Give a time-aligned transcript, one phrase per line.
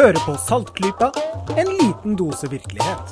[0.00, 1.10] Hører på Saltklypa,
[1.60, 3.10] en liten dose virkelighet.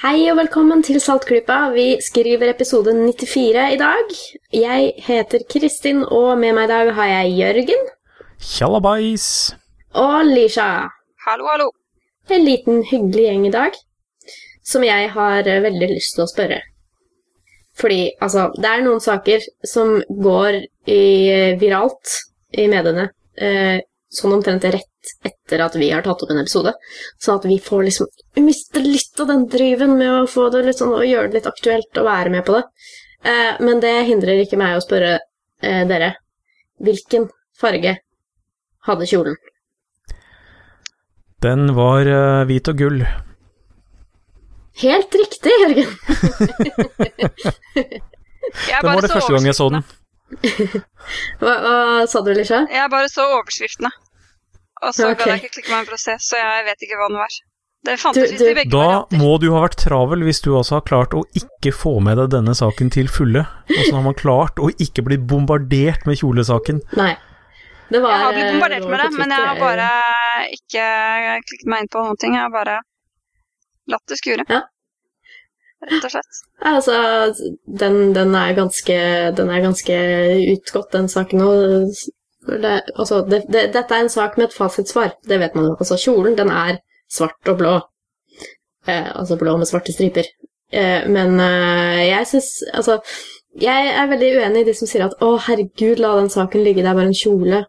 [0.00, 1.58] Hei og velkommen til Saltklypa.
[1.76, 4.16] Vi skriver episode 94 i dag.
[4.58, 7.84] Jeg heter Kristin, og med meg i dag har jeg Jørgen
[8.40, 9.28] Tjallabais!
[9.94, 10.66] og Lisha.
[11.28, 11.68] Hallo, hallo.
[12.26, 13.78] En liten hyggelig gjeng i dag,
[14.66, 16.58] som jeg har veldig lyst til å spørre.
[17.78, 20.58] Fordi, altså, det er noen saker som går
[20.90, 21.02] i,
[21.62, 22.18] viralt
[22.58, 23.78] i mediene, eh,
[24.12, 26.74] sånn omtrent rett etter at vi har tatt opp en episode,
[27.22, 30.64] sånn at vi får liksom vi mister litt av den driven med å få det
[30.66, 32.62] litt sånn, og gjøre det litt aktuelt og være med på det.
[33.24, 36.14] Eh, men det hindrer ikke meg å spørre eh, dere,
[36.82, 37.96] hvilken farge
[38.88, 39.36] hadde kjolen?
[41.42, 43.00] Den var uh, hvit og gull.
[44.82, 45.90] Helt riktig, Jørgen!
[48.52, 49.84] Det var det første gang jeg så den.
[51.42, 51.76] Hva, hva
[52.08, 52.64] sa du, Lisha?
[52.70, 53.90] Jeg bare så overskriftene.
[54.82, 55.18] Og så okay.
[55.18, 57.18] kan jeg ikke klikke meg inn for å se, så jeg vet ikke hva den
[57.22, 57.40] var.
[57.82, 59.18] Det fantes du- i begge Da varianter.
[59.18, 62.30] må du ha vært travel hvis du også har klart å ikke få med deg
[62.30, 63.44] denne saken til fulle.
[63.70, 66.82] Åssen har man klart å ikke bli bombardert med kjolesaken?
[66.96, 67.16] Nei.
[67.90, 69.88] Det var, Jeg har blitt eh, bombardert med det, men jeg har bare
[70.54, 70.84] ikke
[71.48, 72.36] klikket meg inn på noen ting.
[72.38, 72.78] Jeg har bare
[73.90, 74.46] latt det skure.
[74.48, 74.62] Ja.
[75.82, 76.40] Rett og slett.
[76.62, 76.96] Nei, altså,
[77.82, 78.98] den, den, er ganske,
[79.38, 79.96] den er ganske
[80.52, 82.02] utgått, den saken òg.
[82.46, 85.76] Det, altså, det, det, dette er en sak med et fasitsvar, det vet man jo.
[85.78, 86.78] Altså, kjolen, den er
[87.10, 87.74] svart og blå.
[88.86, 90.26] Eh, altså blå med svarte striper.
[90.72, 92.98] Eh, men eh, jeg syns Altså,
[93.60, 96.82] jeg er veldig uenig i de som sier at å, herregud, la den saken ligge,
[96.82, 97.62] det er bare en kjole.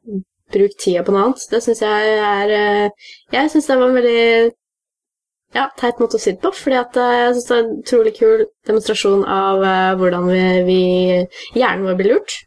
[0.53, 1.45] Bruk tida på noe annet.
[1.51, 4.53] Det syns jeg er eh, Jeg syns det var en veldig
[5.53, 8.13] ja, teit måte å si det på, fordi eh, jeg synes det er en utrolig
[8.17, 10.79] kul demonstrasjon av eh, hvordan vi, vi
[11.59, 12.39] hjernen vår blir lurt.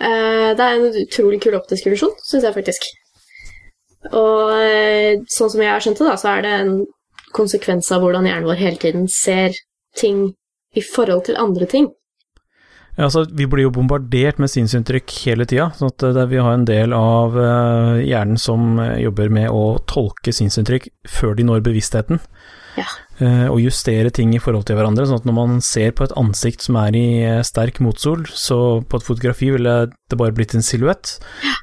[0.00, 2.88] Eh, det er en utrolig kul optisk illusjon, syns jeg faktisk.
[4.16, 4.56] Og
[5.28, 6.76] sånn som jeg har skjønt det, da, så er det en
[7.36, 9.52] konsekvens av hvordan hjernen vår hele tiden ser
[10.00, 10.30] ting
[10.72, 11.90] i forhold til andre ting.
[13.00, 16.66] Ja, altså, vi blir jo bombardert med synsinntrykk hele tida, sånn at vi har en
[16.68, 22.20] del av eh, hjernen som eh, jobber med å tolke synsinntrykk før de når bevisstheten.
[22.76, 22.84] Ja.
[23.24, 26.12] Eh, og justere ting i forhold til hverandre, sånn at når man ser på et
[26.20, 30.52] ansikt som er i eh, sterk motsol, så på et fotografi ville det bare blitt
[30.58, 31.14] en silhuett,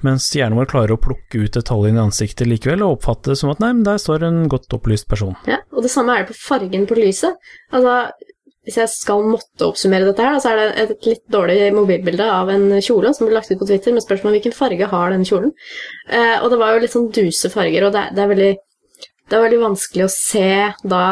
[0.05, 3.53] mens hjernen vår klarer å plukke ut detaljene i ansiktet likevel og oppfatte det som
[3.53, 5.37] at nei, men der står en godt opplyst person.
[5.45, 7.37] Ja, og det samme er det på fargen på lyset.
[7.69, 8.07] Altså,
[8.67, 12.49] hvis jeg skal måtte oppsummere dette her, så er det et litt dårlig mobilbilde av
[12.51, 15.23] en kjole som ble lagt ut på Twitter med spørsmål om hvilken farge har den
[15.29, 15.53] kjolen.
[16.11, 18.49] Eh, og det var jo litt sånn duse farger, og det, er- veldig,
[19.31, 20.49] det er veldig vanskelig å se
[20.83, 21.03] da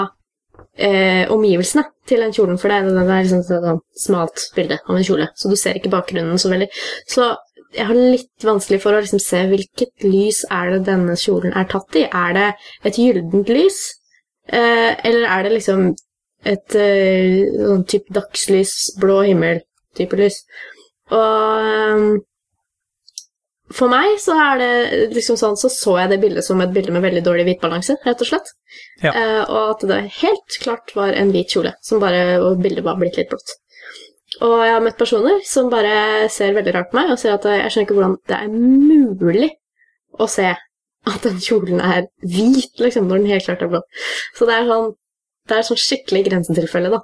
[0.75, 5.07] eh, omgivelsene til den kjolen, for det, er- liksom et sånn smalt bilde av en
[5.07, 6.67] kjole, så du ser ikke bakgrunnen så veldig.
[7.07, 7.31] Så
[7.75, 11.71] jeg har litt vanskelig for å liksom se hvilket lys er det denne kjolen er
[11.71, 12.05] tatt i.
[12.07, 12.49] Er det
[12.87, 13.79] et gyllent lys,
[14.51, 15.93] eh, eller er det liksom
[16.45, 20.43] et eh, sånn type dagslys, blå himmel-type lys?
[21.13, 22.23] Og eh,
[23.73, 24.71] for meg så er det
[25.15, 28.21] liksom sånn, så så jeg det bildet som et bilde med veldig dårlig hvitbalanse, rett
[28.21, 28.51] og slett.
[29.01, 29.11] Ja.
[29.11, 32.99] Eh, og at det helt klart var en hvit kjole, som bare, og bildet var
[33.01, 33.55] blitt litt blått.
[34.43, 37.45] Og jeg har møtt personer som bare ser veldig rart på meg og sier at
[37.47, 39.51] jeg skjønner ikke hvordan det er mulig
[40.19, 40.49] å se
[41.05, 43.81] at den kjolen er hvit, liksom, når den helt klart er blå.
[44.37, 44.93] Så det er sånn,
[45.49, 47.01] det er sånn skikkelig grensetilfelle, da.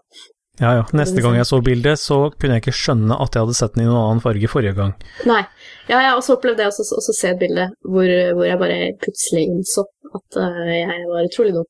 [0.61, 3.57] Ja ja, neste gang jeg så bildet, så kunne jeg ikke skjønne at jeg hadde
[3.57, 4.91] sett den i noen annen farge forrige gang.
[5.25, 5.41] Nei.
[5.87, 6.73] Ja, jeg har også opplevd det å
[7.07, 11.65] se et bilde hvor, hvor jeg bare plutselig innså at uh, jeg var utrolig dum.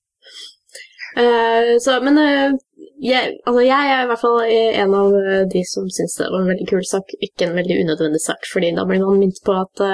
[1.16, 2.58] Uh, så, men uh,
[3.06, 5.16] jeg, altså jeg er i hvert fall en av
[5.54, 8.74] de som syns det var en veldig kul sak, ikke en veldig unødvendig sak, fordi
[8.78, 9.86] da blir man minnet på at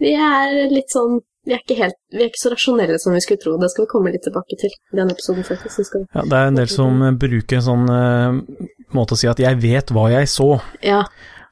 [0.00, 3.42] vi er litt sånn vi er, helt, vi er ikke så rasjonelle som vi skulle
[3.42, 3.54] tro.
[3.62, 5.94] Det skal vi komme litt tilbake til i denne episoden, faktisk.
[6.10, 8.66] Ja, det er en del som bruker en sånn uh,
[8.96, 11.04] måte å si at 'jeg vet hva jeg så', ja,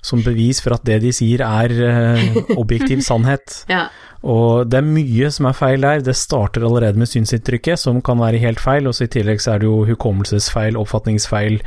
[0.05, 3.63] som bevis for at det de sier er eh, objektiv sannhet.
[3.73, 3.87] ja.
[4.25, 5.99] Og det er mye som er feil der.
[6.01, 9.51] Det starter allerede med synsinntrykket, som kan være helt feil, og så i tillegg så
[9.53, 11.59] er det jo hukommelsesfeil, oppfatningsfeil,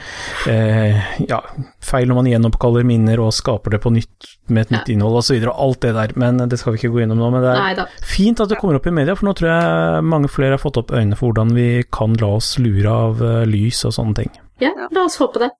[0.49, 0.97] eh,
[1.29, 1.37] ja,
[1.85, 5.37] feil når man gjenoppkaller minner og skaper det på nytt med et nytt innhold osv.,
[5.51, 6.15] og alt det der.
[6.17, 7.29] Men det skal vi ikke gå innom nå.
[7.35, 7.85] Men det er Neida.
[8.01, 10.81] fint at det kommer opp i media, for nå tror jeg mange flere har fått
[10.81, 14.33] opp øynene for hvordan vi kan la oss lure av eh, lys og sånne ting.
[14.65, 15.53] Ja, la oss håpe det.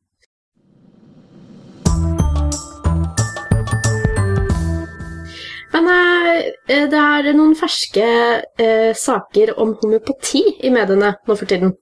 [5.77, 5.89] Men
[6.69, 11.75] eh, det er noen ferske eh, saker om homøopati i mediene nå for tiden.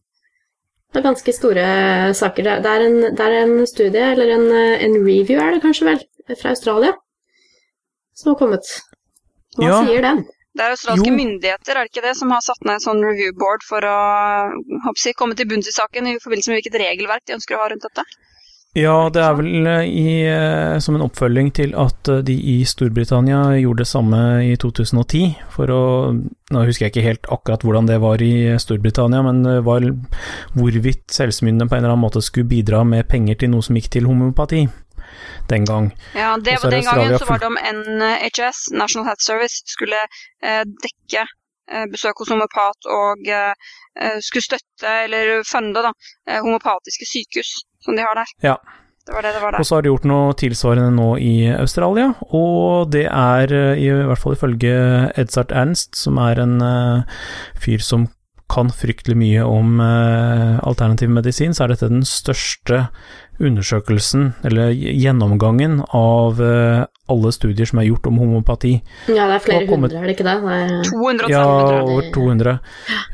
[0.91, 1.65] Det er ganske store
[2.15, 2.49] saker.
[2.63, 5.89] Det er en, det er en studie, eller en, eh, en review er det kanskje
[5.89, 6.03] vel,
[6.39, 6.93] fra Australia,
[8.15, 8.71] som har kommet.
[9.57, 9.83] Hva Ja.
[9.85, 10.25] sier den?
[10.55, 11.15] Det er australske Jo.
[11.15, 13.97] myndigheter er det ikke det, som har satt ned en sånn review board for å
[14.87, 17.67] håper komme til bunns i saken i forbindelse med hvilket regelverk de ønsker å ha
[17.67, 18.03] rundt dette.
[18.75, 22.55] Ja, det er vel eh, i, eh, som en oppfølging til at eh, de i
[22.67, 25.83] Storbritannia gjorde det samme i 2010, for å
[26.45, 29.81] Nå husker jeg ikke helt akkurat hvordan det var i Storbritannia, men det var
[30.53, 33.87] hvorvidt selvsmyndighetene på en eller annen måte skulle bidra med penger til noe som gikk
[33.95, 34.67] til homopati
[35.49, 35.89] den gang.
[36.13, 39.97] Ja, det Den gangen så var det om NHS, National Health Service, skulle
[40.43, 43.53] eh, dekke eh, besøk hos homopat og eh,
[44.21, 45.95] skulle støtte, eller funde, da,
[46.45, 48.33] homopatiske sykehus som de har der.
[48.43, 48.57] Ja.
[49.05, 52.07] Det var det det var Og så har de gjort noe tilsvarende nå i Australia,
[52.33, 54.73] og det er, eh, i hvert fall ifølge
[55.13, 57.03] Edzard Ernst, som er en uh,
[57.61, 58.07] fyr som
[58.49, 62.87] kan fryktelig mye om uh, alternativ medisin, så er dette den største
[63.41, 68.79] undersøkelsen, eller gjennomgangen, av uh, alle studier som er gjort om homopati.
[69.09, 70.37] Ja, det er flere kommet- hundre, er det ikke det?
[70.41, 70.93] det er...
[70.93, 71.47] 230 Ja,
[71.83, 72.59] over 200.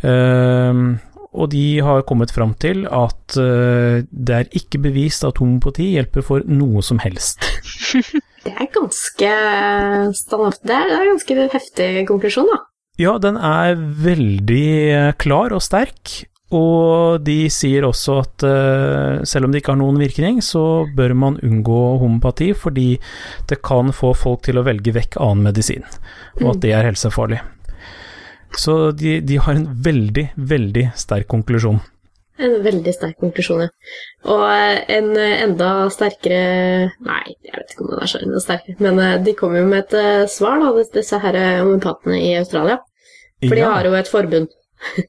[0.07, 0.85] Ehm,
[1.31, 6.25] og de har kommet fram til at eh, det er ikke bevist at homopati hjelper
[6.27, 7.47] for noe som helst.
[8.41, 9.31] Det er ganske
[10.17, 10.55] standard.
[10.65, 12.55] Det er, det er ganske heftig konklusjon, da.
[12.97, 16.15] Ja, den er veldig eh, klar og sterk,
[16.51, 21.13] og de sier også at eh, selv om det ikke har noen virkning, så bør
[21.13, 22.89] man unngå homopati fordi
[23.49, 25.85] det kan få folk til å velge vekk annen medisin,
[26.41, 27.39] og at det er helsefarlig.
[28.57, 31.79] Så de, de har en veldig, veldig sterk konklusjon.
[32.41, 33.69] En veldig sterk konklusjon, ja.
[34.33, 38.41] Og eh, en eh, enda sterkere Nei, jeg vet ikke om den er så enda
[38.41, 42.79] sterkere, men eh, de kommer jo med et svar, da, disse- her homopatene i Australia.
[43.45, 44.51] For de har jo et forbund.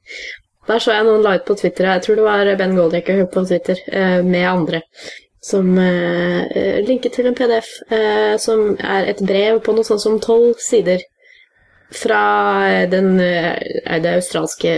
[0.69, 3.43] Der så jeg noen la ut på Twitter, jeg tror det var Ben Goldrecker på
[3.49, 3.81] Twitter,
[4.23, 4.79] med andre,
[5.43, 5.73] som
[6.87, 7.67] linket til en PDF
[8.39, 11.03] som er et brev på noe sånt som tolv sider
[11.95, 12.23] fra
[12.69, 14.75] eh, den, eh, er det australske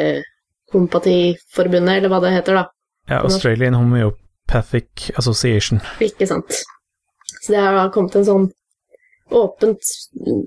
[0.73, 2.65] homopatiforbundet, eller hva det heter, da.
[3.11, 5.81] Ja, Australian Homeopathic Association.
[6.03, 6.63] Ikke sant.
[7.43, 8.51] Så det har da kommet en sånn
[9.35, 9.95] åpent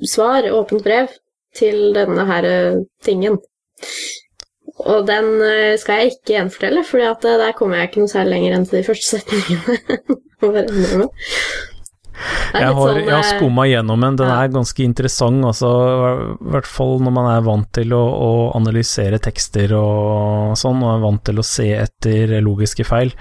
[0.10, 1.12] svar, åpent brev,
[1.58, 3.40] til denne her eh, tingen.
[4.78, 5.26] Og den
[5.82, 8.86] skal jeg ikke gjenfortelle, for der kommer jeg ikke noe særlig lenger enn til de
[8.86, 11.08] første setningene.
[12.54, 15.72] Er Jeg har, sånn, jeg har eh, skumma gjennom den, den er ganske interessant, altså,
[16.38, 20.96] i hvert fall når man er vant til å, å analysere tekster og sånn, og
[20.96, 23.14] er vant til å se etter logiske feil,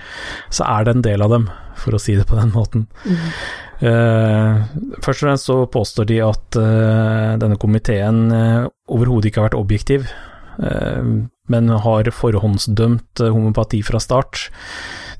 [0.48, 2.88] så er det en del av dem, for å si det på den måten.
[3.04, 3.30] Mm.
[3.76, 4.62] Uh,
[5.04, 9.60] først og fremst så påstår de at uh, denne komiteen uh, overhodet ikke har vært
[9.60, 10.08] objektiv,
[10.56, 14.46] men har forhåndsdømt homopati fra start.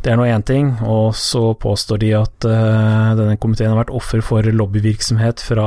[0.06, 3.90] Det er nå én ting, og så påstår de at uh, denne komiteen har vært
[3.98, 5.64] offer for lobbyvirksomhet fra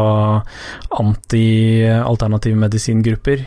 [0.96, 3.44] anti-alternative medisingrupper.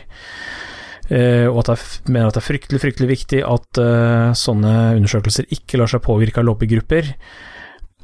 [1.09, 5.49] eh, og at jeg mener at det er fryktelig, fryktelig viktig at uh, sånne undersøkelser
[5.49, 7.09] ikke lar seg påvirke av lobbygrupper.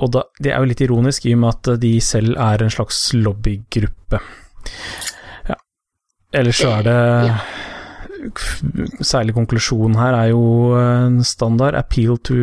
[0.01, 2.73] Og da, det er jo litt ironisk i og med at de selv er en
[2.73, 4.23] slags lobbygruppe.
[5.45, 5.61] Ja.
[6.41, 7.37] Ellers så er det Ja.
[9.05, 12.35] Særlig konklusjonen her er jo en standard appeal to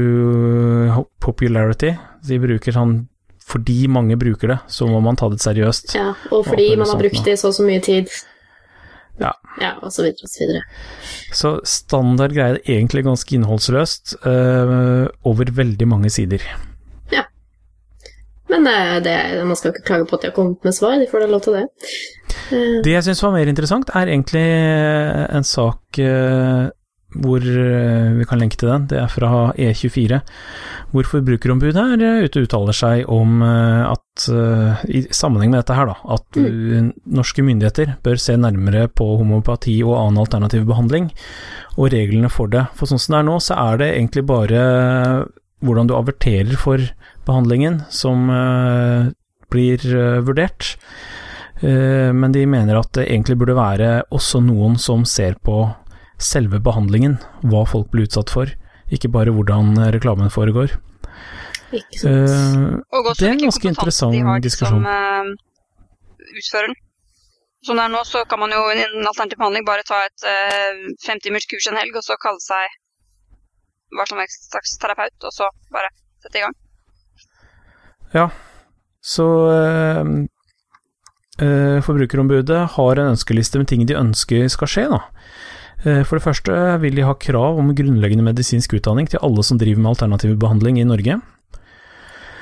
[1.23, 1.93] popularity.
[2.27, 2.99] De bruker sånn
[3.47, 5.93] Fordi mange bruker det, så må man ta det seriøst.
[5.95, 8.11] Ja, og fordi man har brukt det i så og så mye tid.
[9.21, 9.31] Ja.
[9.61, 10.63] Ja, og så videre og så videre.
[11.31, 16.43] Så standard greier er egentlig ganske innholdsløst uh, over veldig mange sider.
[18.53, 21.11] Men eh, det, man skal ikke klage på at de har kommet med svar, de
[21.11, 21.67] får da lov til det.
[22.53, 26.67] Eh, Det jeg syns var mer interessant, er egentlig en sak eh,
[27.23, 28.87] hvor eh, vi kan lenke til den.
[28.91, 30.21] Det er fra E24,
[30.93, 35.63] hvor Forbrukerombudet er eh, ute og uttaler seg om eh, at eh, i sammenheng med
[35.63, 36.93] dette her, da, at mm.
[37.19, 41.11] norske myndigheter bør se nærmere på homopati og annen alternativ behandling,
[41.77, 42.67] og reglene for det.
[42.77, 44.63] For sånn som det er nå, så er det egentlig bare
[45.65, 46.83] hvordan du averterer for
[47.27, 49.13] behandlingen som eh,
[49.53, 50.77] blir eh, vurdert.
[51.63, 55.65] Eh, Men de mener at det egentlig burde være også noen som ser på
[56.19, 58.51] selve behandlingen, hva folk blir utsatt for,
[58.93, 60.79] ikke bare hvordan reklamen foregår.
[61.73, 62.31] ikke sant.
[62.31, 64.83] Eh, Og også Det er en ganske interessant de har, diskusjon.
[64.83, 66.77] Som uh, utføreren.
[67.67, 70.27] Sånn det er nå, så kan man jo i en alternativ behandling bare ta et
[70.29, 72.77] uh, kurs en helg, og så kalle seg
[73.97, 75.91] hva som helst slags terapeut, og så bare
[76.23, 76.55] sette i gang.
[79.07, 80.03] Så eh,
[81.47, 84.89] eh, Forbrukerombudet har en ønskeliste med ting de ønsker skal skje.
[84.91, 85.01] Da.
[85.85, 89.59] Eh, For det første vil de ha krav om grunnleggende medisinsk utdanning til alle som
[89.61, 91.21] driver med alternativ behandling i Norge.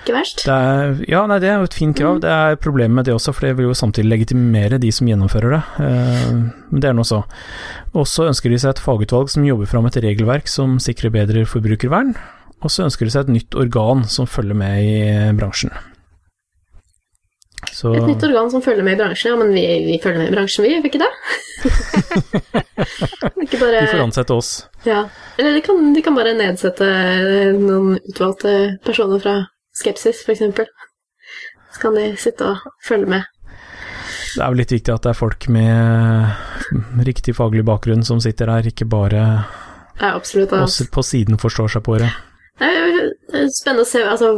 [0.04, 0.42] Ikke verst.
[0.44, 2.18] Det er, ja, nei, det er jo et fint krav.
[2.21, 5.54] Det er problemet med det også, for det vil jo samtidig legitimere de som gjennomfører
[5.56, 5.62] det.
[5.80, 6.33] Eh,
[6.71, 7.23] Men det er nå så.
[7.97, 12.12] Også ønsker de seg et fagutvalg som jobber fram et regelverk som sikrer bedre forbrukervern.
[12.62, 15.73] Og så ønsker de seg et nytt organ som følger med i bransjen.
[17.75, 19.32] Så Et nytt organ som følger med i bransjen.
[19.32, 21.11] Ja, men vi, vi følger med i bransjen, vi, gjør vi ikke det?
[23.44, 24.52] ikke bare de får ansette oss.
[24.87, 25.04] Ja.
[25.38, 26.88] Eller de kan, de kan bare nedsette
[27.58, 28.54] noen utvalgte
[28.87, 29.37] personer fra
[29.75, 30.68] Skepsis, eksempel.
[31.75, 33.30] Så kan de sitte og følge med.
[34.34, 38.50] Det er jo litt viktig at det er folk med riktig faglig bakgrunn som sitter
[38.50, 39.25] der, ikke bare
[40.00, 40.52] Ja, absolutt.
[40.52, 42.11] oss på siden forstår seg på det.
[42.58, 42.99] Det er
[43.34, 44.30] er spennende å se altså,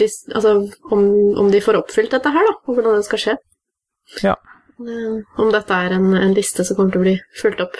[0.00, 0.54] de, altså,
[0.94, 1.02] om,
[1.42, 3.34] om de får oppfylt dette her, da, og hvordan det skal skje.
[4.24, 4.36] Ja.
[4.80, 7.76] Eh, Om dette er en, en liste som kommer til å bli fulgt opp.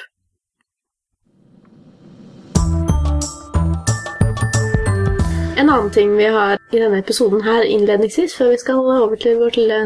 [5.59, 9.41] En annen ting vi har i denne episoden her innledningsvis, før vi skal over til
[9.41, 9.81] vårt lille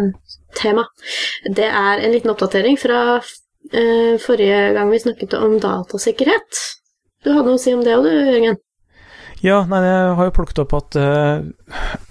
[0.58, 0.88] tema,
[1.46, 6.64] det er en liten oppdatering fra eh, forrige gang vi snakket om datasikkerhet.
[7.24, 8.58] Du hadde noe å si om det òg, du, Jørgen?
[9.44, 11.44] Ja, nei, jeg har jo plukket opp at eh,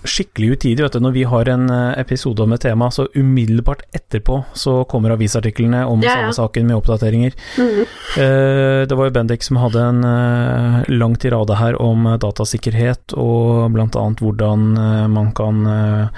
[0.07, 3.83] skikkelig utidig, vet du, når vi har en eh, episode om et tema, så umiddelbart
[3.97, 6.15] etterpå så kommer avisartiklene om Ja, ja.
[6.15, 7.35] samme saken med oppdateringer.
[7.57, 7.81] Mhm.
[8.17, 13.73] Eh, det var jo Bendik som hadde en eh, lang tirade her om datasikkerhet, og
[13.77, 14.65] annet hvordan
[15.11, 16.09] man kan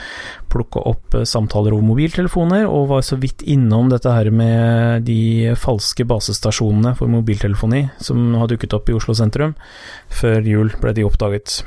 [0.49, 6.05] plukke opp samtaler over mobiltelefoner, og var så vidt innom dette her med de falske
[6.09, 9.55] basestasjonene for mobiltelefoni som har dukket opp i Oslo sentrum.
[10.09, 11.61] Før jul ble de oppdaget.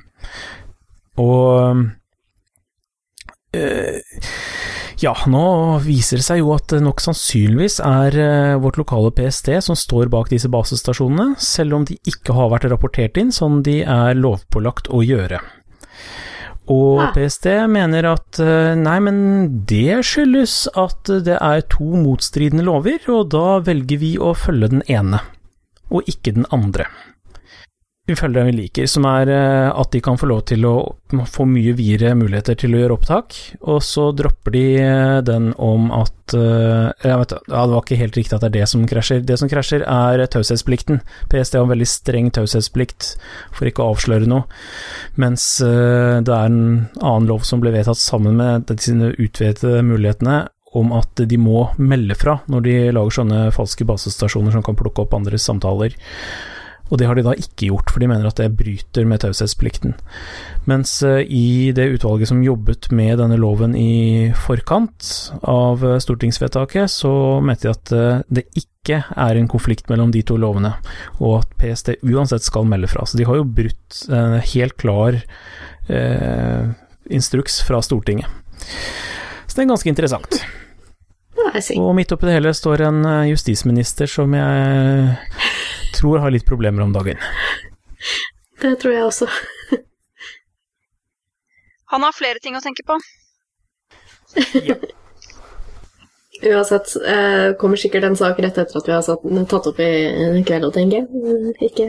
[1.20, 1.82] Og
[3.52, 4.00] eh,
[5.02, 5.46] ja, nå
[5.82, 10.12] viser det seg jo at det nok sannsynligvis er eh, vårt lokale PST som står
[10.12, 14.92] bak disse basestasjonene, selv om de ikke har vært rapportert inn som de er lovpålagt
[14.94, 15.40] å gjøre.
[16.70, 17.10] Og Ah.
[17.10, 19.18] PST mener at eh, nei, men
[19.66, 24.86] det skyldes at det er to motstridende lover, og da velger vi å følge den
[24.86, 25.18] ene,
[25.90, 26.86] og ikke den andre.
[28.12, 30.74] Vi følger den vi liker, som er eh, at de kan få lov til å
[31.32, 35.88] få mye videre muligheter til å gjøre opptak, og så dropper de eh, den om
[35.96, 38.84] at eh, jeg vet, ja, Det var ikke helt riktig at det er det som
[38.90, 39.24] krasjer.
[39.24, 41.00] Det som krasjer, er taushetsplikten.
[41.32, 43.14] PST har en veldig streng taushetsplikt
[43.56, 44.44] for ikke å avsløre noe,
[45.16, 46.62] mens det er en
[47.00, 50.42] annen lov som ble vedtatt sammen med disse utvidede mulighetene
[50.76, 55.04] om at de må melde fra når de lager sånne falske basestasjoner som kan plukke
[55.04, 55.96] opp andres samtaler.
[56.92, 59.94] Og det har de da ikke gjort, for de mener at det bryter med taushetsplikten.
[60.68, 66.92] Mens eh, i det utvalget som jobbet med denne loven i forkant av eh, stortingsvedtaket,
[66.92, 70.74] så mente de at eh, det ikke er en konflikt mellom de to lovene,
[71.22, 73.06] og at PST uansett skal melde fra.
[73.08, 75.16] Så de har jo brutt en helt klar
[75.88, 76.72] eh,
[77.08, 78.28] instruks fra Stortinget.
[79.46, 80.42] Så det er ganske interessant.
[81.42, 81.60] Ja.
[81.82, 85.16] Og midt oppi det hele står en eh, justisminister som jeg
[85.96, 87.18] tror har litt problemer om dagen.
[88.62, 89.26] Det tror jeg også.
[91.92, 92.96] Han har flere ting å tenke på.
[96.42, 99.02] Uansett, eh, kommer sikkert en sak rett etter at vi har
[99.50, 101.06] tatt opp i kveld, tenker jeg.
[101.06, 101.86] Eh, Ikke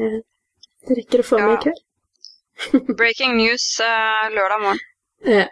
[0.93, 1.81] rekker å få med i kveld.
[2.99, 4.83] Breaking news eh, lørdag morgen.
[5.25, 5.47] Eh.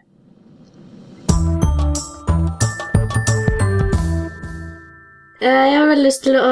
[5.41, 6.49] Jeg har veldig lyst til å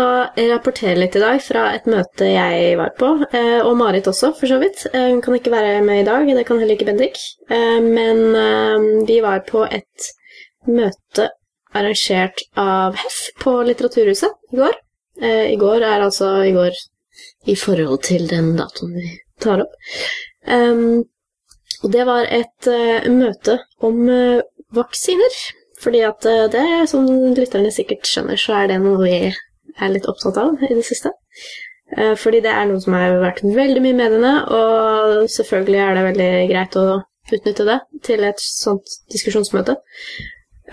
[0.49, 4.49] rapportere litt i dag fra et møte jeg var på, eh, og Marit også, for
[4.49, 4.87] så vidt.
[4.93, 7.19] Eh, Hun kan ikke være med i dag, det kan heller ikke Bendik.
[7.51, 10.09] Eh, Men eh, vi var på et
[10.65, 11.29] møte
[11.75, 14.73] arrangert av HEF på Litteraturhuset i går.
[15.21, 16.73] Eh, I går er altså i går
[17.45, 19.77] i forhold til den datoen vi tar opp.
[21.83, 24.41] Og det var et eh, møte om eh,
[24.73, 25.37] vaksiner.
[25.83, 30.07] Fordi at eh, det, som lytterne sikkert skjønner, så er det noe vi er litt
[30.11, 31.13] opptatt av i det siste.
[31.95, 35.95] Eh, fordi det er noe som har vært veldig mye i mediene, og selvfølgelig er
[35.95, 36.87] det veldig greit å
[37.29, 39.77] utnytte det til et sånt diskusjonsmøte.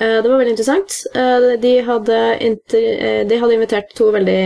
[0.01, 0.99] Eh, det var veldig interessant.
[1.63, 2.19] De, hadde
[3.31, 4.41] de hadde invitert to veldig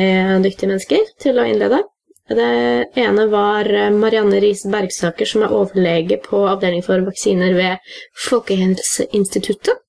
[0.45, 1.81] dyktige mennesker til å innlede.
[2.31, 2.51] Det
[3.01, 7.95] ene var Marianne Riis Bergsaker, som er overlege på avdeling for vaksiner ved
[8.29, 9.81] Folkehelseinstituttet.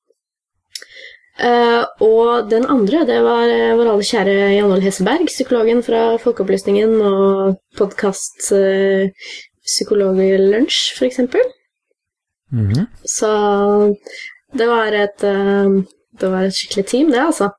[1.42, 6.02] Eh, og den andre, det var eh, vår aller kjære Jan Ole Hesseberg, psykologen fra
[6.22, 9.10] Folkeopplysningen og podkast uh,
[9.66, 11.42] Psykologlunsj, for eksempel.
[12.54, 12.86] -hmm.
[13.06, 13.30] Så
[14.54, 15.84] det var et, uh,
[16.20, 17.50] det var et skikkelig team, det, altså.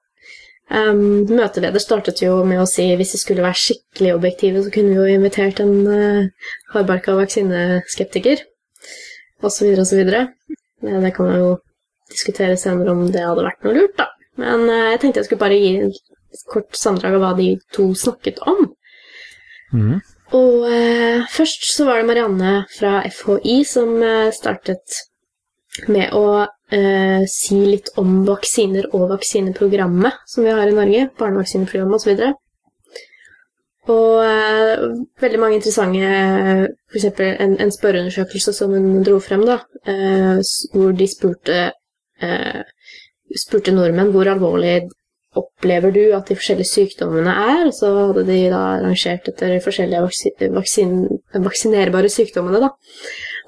[0.70, 4.88] Um, møteleder startet jo med å si hvis vi skulle være skikkelig objektive, så kunne
[4.88, 6.28] vi jo invitert en uh,
[6.72, 8.36] hardbarka vaksineskeptiker,
[9.42, 10.04] osv., osv.
[10.06, 11.58] Det kan man jo
[12.12, 14.08] diskutere senere om det hadde vært noe lurt, da.
[14.40, 17.90] Men eh, jeg tenkte jeg skulle bare gi et kort sammendrag av hva de to
[17.98, 18.66] snakket om.
[19.72, 20.00] Mm.
[20.38, 25.02] Og eh, først så var det Marianne fra FHI som eh, startet
[25.92, 31.08] med å eh, si litt om vaksiner og vaksineprogrammet som vi har i Norge.
[31.20, 32.32] Barnevaksineprogrammet osv.
[33.92, 34.86] Og eh,
[35.20, 36.00] veldig mange interessante
[36.92, 37.06] F.eks.
[37.42, 40.38] En, en spørreundersøkelse som hun dro frem, da, eh,
[40.74, 41.72] hvor de spurte,
[43.38, 44.82] spurte nordmenn hvor alvorlig
[45.38, 47.70] opplever du at de forskjellige sykdommene er.
[47.74, 50.96] Så hadde de da rangert etter de forskjellige vaksin, vaksin
[51.46, 52.60] vaksinerbare sykdommene.
[52.66, 52.72] da.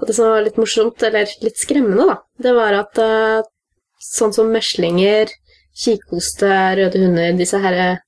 [0.00, 3.45] Og det som var litt morsomt, eller litt skremmende, da, det var at eh,
[4.02, 5.31] sånn som meslinger,
[5.85, 6.50] kikhoste,
[6.81, 8.00] røde hunder, disse her,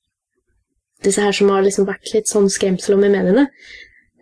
[1.04, 3.46] disse her som har liksom vært litt sånn skremsel om i mediene,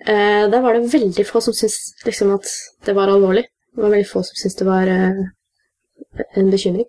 [0.05, 2.51] eh, der var det veldig få som syntes liksom, at
[2.85, 3.47] det var alvorlig.
[3.75, 5.25] Det var veldig få som syntes det var eh,
[6.23, 6.89] en bekymring.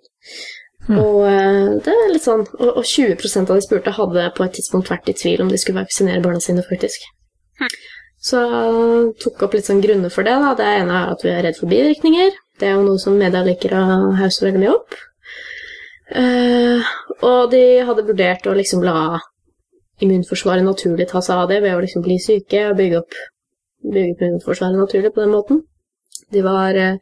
[0.86, 1.00] Mm.
[1.02, 4.56] Og eh, det er litt sånn, og, og 20% av de spurte hadde på et
[4.60, 7.08] tidspunkt vært i tvil om de skulle vaksinere barna sine, faktisk.
[8.26, 10.36] Så jeg tok opp litt sånn grunner for det.
[10.42, 10.54] da.
[10.58, 12.34] Det ene er at vi er redd for bivirkninger.
[12.60, 13.84] Det er jo noe som media liker å
[14.20, 14.98] hause veldig mye opp.
[16.06, 16.86] Uh,
[17.26, 19.18] og de hadde vurdert å liksom la
[20.04, 23.18] immunforsvaret naturlig ta seg av det ved å liksom bli syke og bygge opp,
[23.86, 25.64] bygge opp immunforsvaret naturlig på den måten.
[26.34, 26.98] De var eh,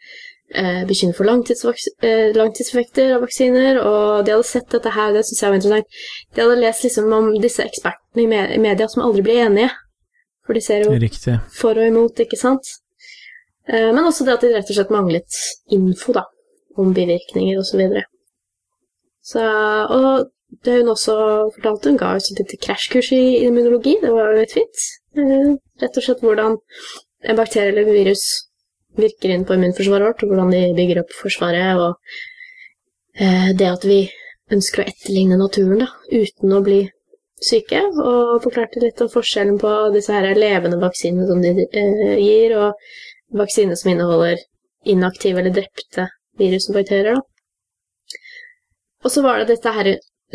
[0.54, 1.74] eh, bekymret for
[2.04, 5.98] eh, langtidseffekter av vaksiner, og de hadde sett dette her, det synes jeg var interessant.
[6.36, 9.72] De hadde lest liksom om disse ekspertene i, media som aldri blir enige.
[10.44, 11.38] For de ser jo Riktig.
[11.56, 12.68] for og imot, ikke sant?
[13.70, 16.26] Eh, men også det at de rett og slett manglet info, da,
[16.78, 18.04] om bivirkninger og så videre.
[19.24, 20.34] Så, og
[20.66, 21.16] det hun også
[21.56, 24.88] fortalte, hun ga jo et lite krasjkurs i immunologi, det var jo litt fint.
[25.16, 26.60] Eh, rett og slett hvordan
[27.24, 28.26] en bakterie eller virus
[29.00, 33.88] virker inn på immunforsvaret vårt, og hvordan de bygger opp forsvaret, og eh, det at
[33.88, 34.02] vi
[34.54, 36.82] ønsker å etterligne naturen, da, uten å bli
[37.44, 42.56] syke, og forklarte litt om forskjellen på disse her levende vaksinene som de eh, gir,
[42.60, 44.42] og vaksiner som inneholder
[44.90, 47.22] inaktive eller drepte virus og.
[49.04, 49.90] Og så var det dette her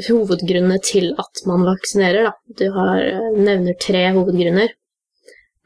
[0.09, 2.29] hovedgrunnene til at man vaksinerer.
[2.29, 2.33] Da.
[2.59, 4.75] Du har, eh, nevner tre hovedgrunner.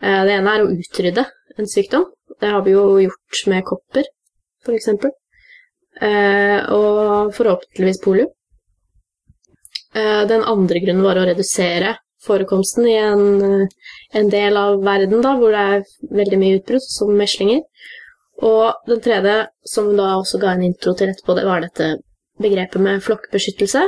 [0.03, 1.23] Det ene er å utrydde
[1.59, 2.09] en sykdom.
[2.41, 4.09] Det har vi jo gjort med kopper,
[4.65, 5.11] for eksempel.
[6.01, 8.31] Eh, og forhåpentligvis polio.
[9.95, 13.69] Eh, Den andre grunnen var å redusere forekomsten i en,
[14.15, 15.85] en del av verden da, hvor det er
[16.23, 17.63] veldig mye utbrudd, som meslinger.
[18.43, 19.35] Og den tredje,
[19.69, 21.97] som da også ga en intro til etterpå, det var dette
[22.43, 23.83] begrepet med flokkbeskyttelse.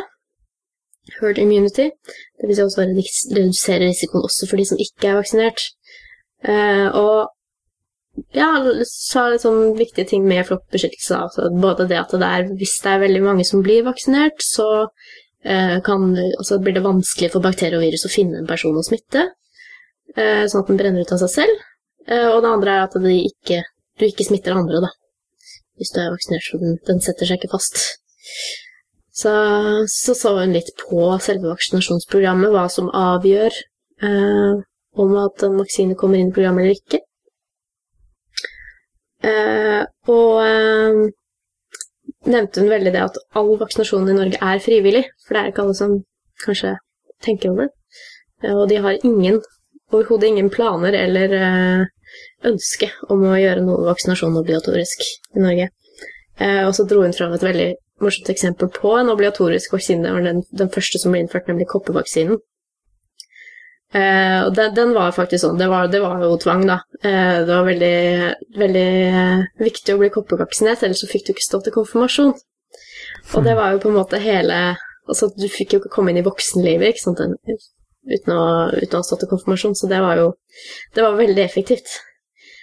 [1.18, 1.90] Herd immunity.
[2.40, 5.64] Det vil si også redus- redusere risikoen også for de som ikke er vaksinert.
[6.44, 7.30] Eh, og
[8.35, 8.48] ja,
[8.88, 11.20] sa sånn viktige ting med flokkbeskyttelse.
[11.27, 14.68] Altså både det at det er, hvis det er veldig mange som blir vaksinert, så
[15.42, 18.85] eh, kan, altså blir det vanskelig for bakterier og virus å finne en person å
[18.87, 19.29] smitte,
[20.16, 21.64] eh, sånn at den brenner ut av seg selv.
[22.09, 23.62] Eh, og det andre er at ikke,
[23.98, 24.92] du ikke smitter andre, da.
[25.81, 27.81] Hvis du er vaksinert, så den, den setter seg ikke fast.
[29.14, 29.31] Så,
[29.90, 33.59] så så hun litt på selve vaksinasjonsprogrammet, hva som avgjør
[34.03, 34.62] eh,
[35.03, 37.04] om at en vaksine kommer inn i programmet eller ikke.
[39.24, 39.82] Eh,
[40.12, 40.98] og eh,
[42.28, 45.64] nevnte hun veldig det at all vaksinasjon i Norge er frivillig, for det er ikke
[45.64, 45.94] alle som
[46.44, 46.74] kanskje
[47.24, 47.74] tenker over det.
[48.44, 49.40] Eh, og de har ingen,
[49.92, 51.37] overhodet ingen planer eller
[52.44, 55.70] ønske om å gjøre noe vaksinasjon obligatorisk i Norge.
[56.66, 57.68] Og så dro hun fram et veldig
[58.02, 60.02] morsomt eksempel på en obligatorisk vaksine.
[60.02, 62.40] Det var den, den første som ble innført, nemlig koppevaksinen.
[63.94, 66.80] Eh, og den, den var faktisk sånn, det var, det var jo tvang, da.
[66.98, 67.98] Eh, det var veldig,
[68.59, 72.35] veldig eh, viktig å bli koppevaksinert, ellers så fikk du ikke stå til konfirmasjon.
[73.35, 76.22] Og det var jo på en måte hele Altså, du fikk jo ikke komme inn
[76.22, 80.16] i voksenlivet ikke sant, uten å, uten å ha stått til konfirmasjon, så det var
[80.16, 80.30] jo
[80.96, 81.98] Det var veldig effektivt.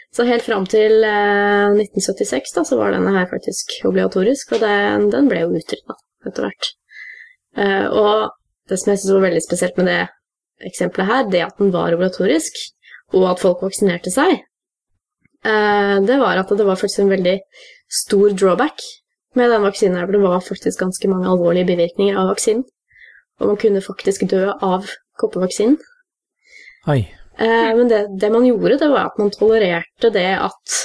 [0.10, 5.06] Så helt fram til eh, 1976 da, så var denne her faktisk obligatorisk, og den,
[5.14, 6.72] den ble jo utrydda etter hvert.
[7.62, 8.34] Eh, og
[8.68, 10.02] det som jeg synes var veldig spesielt med det
[10.68, 12.58] eksempelet her, det at den var obligatorisk,
[13.18, 14.40] og at folk vaksinerte seg,
[15.46, 17.38] eh, det var at det var faktisk en veldig
[17.92, 18.84] stor drawback
[19.36, 22.66] med den vaksinen her, for det var faktisk ganske mange alvorlige bivirkninger av vaksinen.
[23.40, 25.80] Og man kunne faktisk dø av koppevaksinen.
[26.92, 27.02] Ai.
[27.40, 30.82] Eh, men det, det man gjorde, det var at man tolererte det at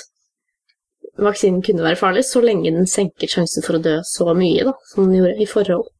[1.21, 4.75] vaksinen kunne være farlig, så lenge den senket sjansen for å dø så mye da,
[4.93, 5.91] som den gjorde i forhold.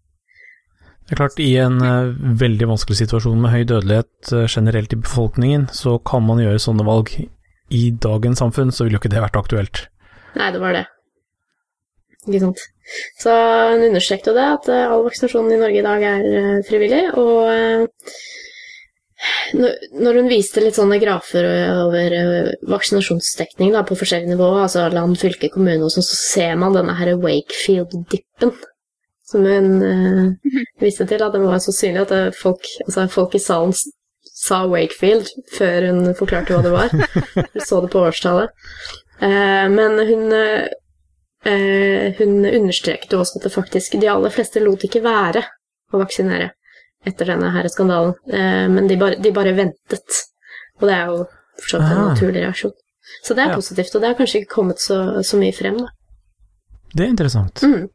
[1.07, 4.99] Det er klart, i en eh, veldig vanskelig situasjon med høy dødelighet eh, generelt i
[4.99, 7.13] befolkningen, så kan man gjøre sånne valg.
[7.71, 9.85] I dagens samfunn så ville jo ikke det vært aktuelt.
[10.35, 10.83] Nei, det var det.
[12.27, 12.65] Ikke sant.
[13.23, 17.05] Så hun understrekte jo det, at eh, all vaksinasjon i Norge i dag er frivillig.
[17.23, 17.39] Og
[20.03, 21.47] når hun viste litt sånne grafer
[21.87, 22.17] over
[22.67, 26.99] vaksinasjonsdekning da, på forskjellige nivåer, altså land, fylke, kommune og sånn, så ser man denne
[26.99, 28.59] her Wakefield-dippen.
[29.27, 30.33] Som hun eh,
[30.85, 33.75] viste til, at den var så synlig at folk, altså folk i salen
[34.37, 36.91] sa Wakefield før hun forklarte hva det var.
[37.55, 38.51] Hun så det på årstallet.
[39.25, 40.67] Eh, men hun eh,
[41.49, 45.43] eh, hun understreket jo også at det faktisk de aller fleste lot ikke være
[45.95, 46.51] å vaksinere
[47.07, 50.21] etter denne her skandalen, eh, men de bare, de bare ventet.
[50.81, 51.21] Og det er jo
[51.63, 52.09] fortsatt en Ah.
[52.13, 52.73] naturlig reaksjon.
[53.25, 53.57] Så det er Ja.
[53.57, 55.89] positivt, og det har kanskje ikke kommet så, så mye frem, da.
[56.95, 57.63] Det er interessant.
[57.63, 57.87] Mm.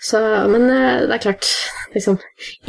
[0.00, 1.46] Så, men eh, det er klart,
[1.92, 2.16] liksom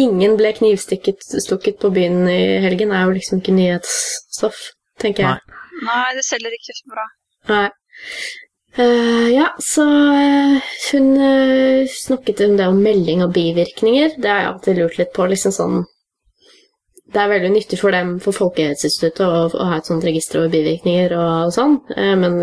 [0.02, 4.60] Ingen ble knivstukket på byen i helgen, er jo liksom ikke nyhetsstoff,
[5.00, 5.40] tenker jeg.
[5.40, 5.60] Nei.
[5.88, 7.06] Nei, det selger ikke så bra.
[7.52, 7.68] Nei.
[8.72, 14.16] Uh, ja, så uh, hun uh, snakket om det om melding og bivirkninger.
[14.20, 15.26] Det har jeg alltid lurt litt på.
[15.28, 15.82] liksom sånn
[17.12, 20.54] Det er veldig nyttig for dem, for Folkehelseinstituttet, å, å ha et sånt register over
[20.54, 22.38] bivirkninger og sånn, men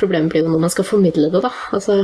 [0.00, 1.50] problemet blir jo når man skal formidle det, da.
[1.76, 1.98] Altså,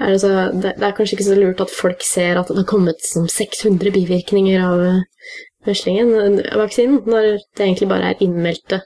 [0.00, 3.02] er det, det, er kanskje ikke så lurt at folk ser at det har kommet
[3.04, 5.02] som 600 bivirkninger av eh,
[5.68, 8.82] veslingen, eh, vaksinen, når det egentlig bare er innmeldte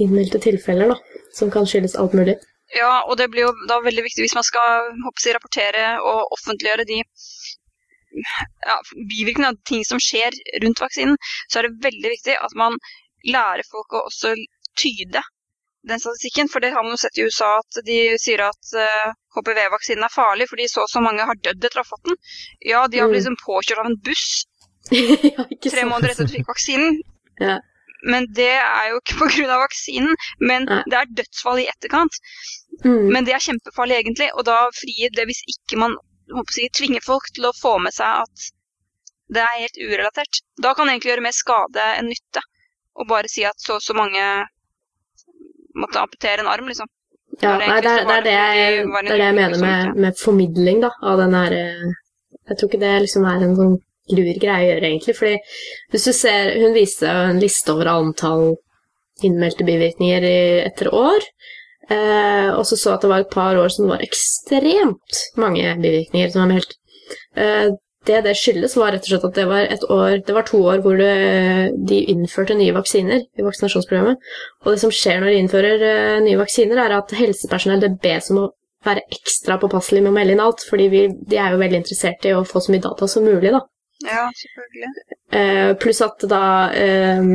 [0.00, 2.38] innmeldte tilfeller, da, som kan skyldes alt mulig.
[2.76, 6.86] Ja, og det blir jo da veldig viktig hvis man skal jeg, rapportere og offentliggjøre
[6.88, 11.18] de ja, bivirkningene av ting som skjer rundt vaksinen,
[11.50, 12.78] så er det veldig viktig at man
[13.26, 14.32] lærer folk å også
[14.78, 15.22] tyde
[15.88, 16.48] den statistikken.
[16.52, 20.12] For det har man jo sett i USA at de sier at eh, HPV-vaksinen er
[20.14, 22.18] farlig fordi så og så mange har dødd etter å ha fått den.
[22.72, 23.14] Ja, de har Mm.
[23.14, 24.26] blitt liksom påkjørt av en buss
[24.90, 27.00] ja, tre måneder etter at de fikk vaksinen.
[27.40, 27.54] Ja.
[28.04, 29.56] Men det er jo ikke pga.
[29.60, 30.82] vaksinen, men Nei.
[30.92, 32.16] det er dødsfall i etterkant.
[32.84, 33.08] Mm.
[33.12, 35.96] Men det er kjempefarlig egentlig, og da frier det hvis ikke man
[36.56, 38.46] jeg, tvinger folk til å få med seg at
[39.32, 40.40] det er helt urelatert.
[40.60, 42.40] Da kan det egentlig gjøre mer skade enn nytte.
[43.00, 44.24] Og bare si at så og så mange
[45.78, 46.88] måtte amputere en arm, liksom.
[47.40, 50.00] Ja, det nei, det, er, det, er det, jeg, det er det jeg mener med,
[50.04, 51.92] med formidling, da, av den her eh,
[52.50, 53.76] Jeg tror ikke det liksom er en sånn
[54.10, 55.36] lur greie å gjøre, egentlig, fordi
[55.92, 58.44] hvis du ser Hun viste en liste over antall
[59.22, 61.24] innmeldte bivirkninger i, etter år,
[61.92, 66.32] eh, og så så at det var et par år som var ekstremt mange bivirkninger
[66.32, 66.72] som var meldt.
[67.36, 67.68] Eh,
[68.08, 70.60] det det skyldes, var rett og slett at det var et år Det var to
[70.72, 71.10] år hvor det,
[71.88, 74.22] de innførte nye vaksiner i vaksinasjonsprogrammet.
[74.64, 78.30] Og det som skjer når de innfører uh, nye vaksiner, er at helsepersonell det bes
[78.32, 78.48] om å
[78.86, 82.24] være ekstra påpasselig med å melde inn alt, fordi vi, de er jo veldig interessert
[82.24, 83.60] i å få så mye data som mulig, da.
[84.08, 84.92] Ja, selvfølgelig.
[85.36, 87.32] Uh, pluss at da uh,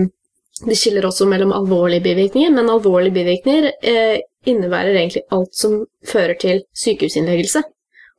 [0.65, 6.37] De skiller også mellom alvorlige bivirkninger, men alvorlige bivirkninger eh, innebærer egentlig alt som fører
[6.39, 7.59] til sykehusinnleggelse.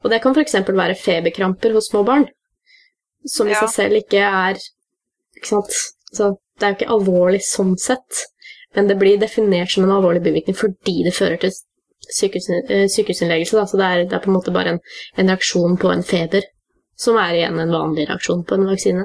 [0.07, 0.55] Og det kan f.eks.
[0.71, 2.29] være feberkramper hos små barn,
[3.27, 3.65] som i Ja.
[3.65, 4.61] seg selv ikke er
[5.37, 5.75] Ikke sant?
[6.15, 8.23] Så det er jo ikke alvorlig sånn sett,
[8.75, 11.51] men det blir definert som en alvorlig bivirkning fordi det fører til
[12.07, 13.59] sykehus, eh, sykehusinnleggelse.
[13.59, 13.65] Da.
[13.69, 14.81] Så det er, det er på en måte bare en,
[15.19, 16.47] en reaksjon på en feber,
[16.97, 19.05] som er igjen en vanlig reaksjon på en vaksine.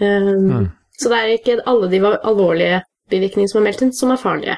[0.00, 0.66] Um, Mm.
[0.98, 4.56] Så det er ikke alle de alvorlige bivirkningene som er meldt inn, som er farlige.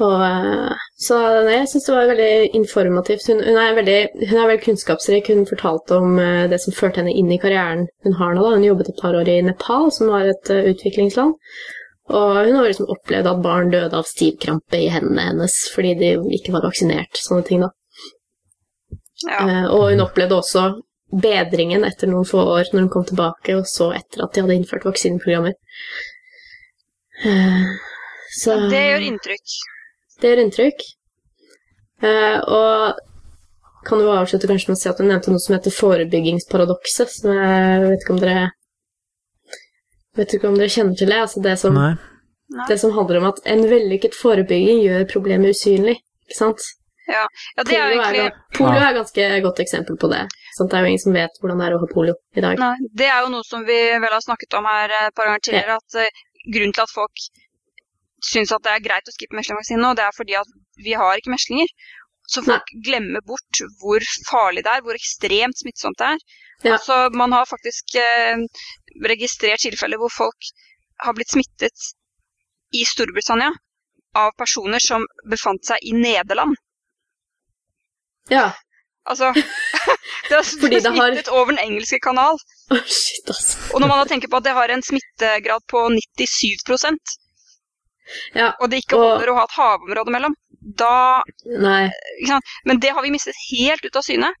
[0.00, 3.26] Og, eh, så nei, jeg syns det var veldig informativt.
[3.28, 3.96] Hun, hun, er veldig,
[4.30, 5.28] hun er veldig kunnskapsrik.
[5.28, 8.44] Hun fortalte om uh, det som førte henne inn i karrieren hun har nå.
[8.46, 8.54] Da.
[8.56, 11.36] Hun jobbet et par år i Nepal, som var et uh, utviklingsland.
[12.16, 16.14] Og hun har liksom opplevd at barn døde av stivkrampe i hendene hennes fordi de
[16.38, 17.20] ikke var vaksinert.
[17.20, 17.70] Sånne ting, da.
[19.26, 19.44] Ja.
[19.44, 20.66] Uh, og hun opplevde også
[21.12, 24.60] bedringen etter noen få år når hun kom tilbake, og så etter at de hadde
[24.62, 25.60] innført vaksineprogrammer.
[28.36, 29.60] Så Det gjør inntrykk.
[30.20, 30.86] Det gjør inntrykk.
[32.06, 35.74] Eh, og kan du avslutte kanskje med å si at du nevnte noe som heter
[35.74, 38.46] forebyggingsparadokset, som jeg vet ikke om dere
[40.16, 41.16] Vet ikke om dere kjenner til det?
[41.20, 41.90] Altså det som, Nei.
[42.70, 45.98] det som handler om at en vellykket forebygging gjør problemet usynlig.
[46.24, 46.64] Ikke sant?
[47.06, 47.26] Ja,
[47.60, 50.22] det er jo Polio er, egentlig polio er et ganske godt eksempel på det.
[50.56, 50.72] Sant?
[50.72, 52.62] Det er jo ingen som vet hvordan det er å ha polio i dag.
[52.64, 55.44] Nei, det er jo noe som vi vel har snakket om her et par ganger
[55.44, 57.28] tidligere, at eh, grunnen til at folk
[58.24, 60.50] syns at det er greit å skippe meslingvaksine nå, det er fordi at
[60.84, 61.68] vi har ikke meslinger.
[62.26, 66.24] Så folk glemmer bort hvor farlig det er, hvor ekstremt smittsomt det er.
[66.64, 66.72] Ja.
[66.78, 68.40] Altså, man har faktisk eh,
[69.06, 70.48] registrert tilfeller hvor folk
[71.04, 71.90] har blitt smittet
[72.74, 73.52] i Storbritannia
[74.16, 76.56] av personer som befant seg i Nederland.
[78.32, 78.48] Ja.
[79.06, 79.30] Altså,
[80.28, 82.40] det har Fordi det har- smittet over den engelske kanal.
[82.74, 83.60] Å, shit, altså.
[83.76, 86.66] Og når man da tenker på at det har en smittegrad på 97
[88.34, 88.52] Ja.
[88.60, 90.34] og det ikke Og- holder å ha et havområde mellom
[90.76, 91.22] da
[92.26, 92.44] sant?
[92.64, 94.32] Men det har vi mistet helt ut av syne.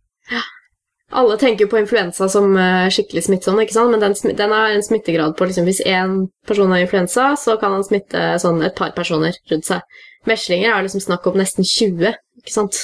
[1.12, 3.92] Alle tenker på influensa som eh, skikkelig smittsom, ikke sant?
[3.92, 6.16] men den, den har en smittegrad på liksom, Hvis én
[6.48, 9.80] person har influensa, så kan han smitte sånn et par personer rundt seg.
[10.26, 12.10] Meslinger er liksom snakk om nesten 20,
[12.42, 12.80] ikke sant?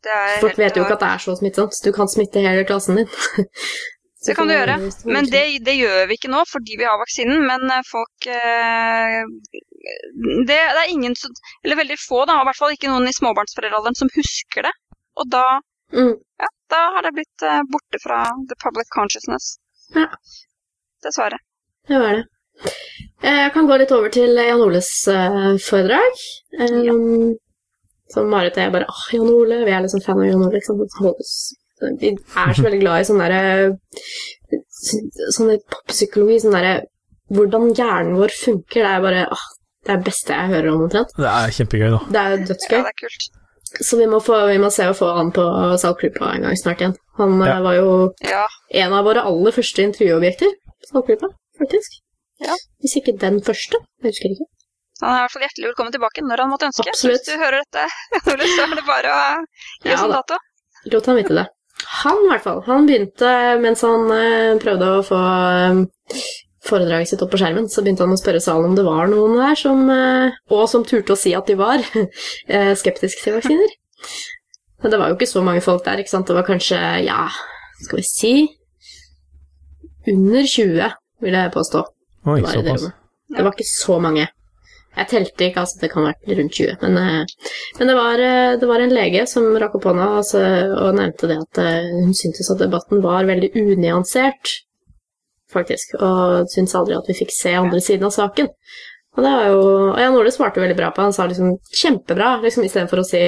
[0.00, 1.74] Det er Folk vet jo ikke at det er så smittsomt.
[1.84, 3.10] Du kan smitte hele klassen din.
[4.26, 4.76] Det kan du gjøre,
[5.08, 9.22] Men det, det gjør vi ikke nå fordi vi har vaksinen, men eh, folk eh,
[10.44, 11.14] det, det er ingen
[11.64, 14.74] Eller veldig få, da, i hvert fall ikke noen i småbarnsforeldrealderen som husker det.
[15.20, 15.44] Og da,
[15.96, 16.12] mm.
[16.44, 19.54] ja, da har det blitt eh, borte fra the public consciousness.
[19.96, 20.10] Ja.
[21.04, 21.40] Dessverre.
[21.88, 22.26] Det var det.
[23.24, 24.90] Jeg kan gå litt over til Jan Oles
[25.64, 26.20] foredrag.
[26.60, 27.38] Um,
[28.12, 30.58] som Marit og jeg bare åh, Jan Ole, vi er liksom fan av Jan Ole.
[30.58, 30.84] Liksom.
[32.00, 33.42] Vi er så veldig glad i sånn derre
[35.36, 36.74] Sånn poppsykologi, sånn derre
[37.30, 39.42] Hvordan hjernen vår funker, det er bare åh,
[39.86, 41.12] det er det beste jeg hører om, omtrent.
[41.14, 42.00] Det er kjempegøy, da.
[42.10, 42.74] Det er dødsgøy.
[42.74, 43.26] Ja, det er kult.
[43.86, 45.44] Så vi må, få, vi må se å få han på
[45.78, 46.96] Saltklypa en gang snart igjen.
[47.20, 47.60] Han eh, Ja.
[47.62, 47.92] var jo
[48.26, 48.42] Ja,
[48.82, 51.30] en av våre aller første intervjuobjekter på Saltklypa,
[51.62, 52.00] faktisk.
[52.42, 52.58] Ja.
[52.82, 53.78] Hvis ikke den første.
[54.02, 54.48] Jeg husker ikke.
[55.04, 56.88] han er i hvert fall hjertelig velkommen tilbake når han måtte ønske.
[56.90, 57.22] Absolutt.
[57.22, 57.86] hvis du hører dette,
[58.26, 59.22] så er det bare å
[59.86, 60.18] gi oss Ja en da.
[60.18, 60.42] dato.
[60.90, 61.46] Lot han vite det.
[61.86, 62.62] Han, i hvert fall.
[62.66, 63.30] Han begynte,
[63.62, 66.22] mens han eh, prøvde å få eh,
[66.66, 69.38] foredraget sitt opp på skjermen, så begynte han å spørre salen om det var noen
[69.40, 71.82] der som eh, Og som turte å si at de var
[72.82, 73.76] skeptiske til vaksiner.
[74.80, 76.28] Men det var jo ikke så mange folk der, ikke sant.
[76.28, 77.26] Det var kanskje, ja,
[77.84, 78.34] skal vi si
[80.08, 81.84] Under 20, vil jeg påstå.
[82.32, 82.86] Oi, såpass.
[83.30, 84.24] Det var ikke så mange.
[84.98, 86.80] Jeg telte ikke, altså det kan ha vært rundt 20.
[86.82, 90.40] Men, eh, men det, var, eh, det var en lege som rakk opp hånda altså,
[90.74, 94.56] og nevnte det at eh, hun syntes at debatten var veldig unyansert,
[95.52, 95.94] faktisk.
[96.02, 98.50] Og syntes aldri at vi fikk se andre siden av saken.
[99.16, 102.42] Og det var jo, og Jan Ole svarte veldig bra på Han sa liksom 'kjempebra',
[102.44, 103.22] liksom, istedenfor å si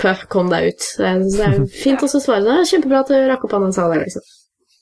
[0.00, 0.84] 'pø, kom deg ut'.
[0.84, 2.68] Så det er jo fint også å svare det.
[2.68, 4.28] 'kjempebra at du rakk opp hånda og sa det', liksom.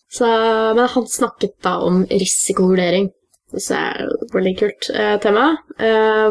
[0.09, 0.27] Så,
[0.75, 3.11] men han snakket da om risikovurdering.
[3.49, 5.47] Det er et veldig kult eh, tema.
[5.81, 6.29] Eh,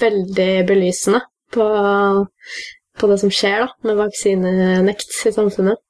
[0.00, 1.22] veldig belysende
[1.54, 1.66] på,
[3.00, 5.80] på det som skjer da, med vaksinenekt i samfunnet.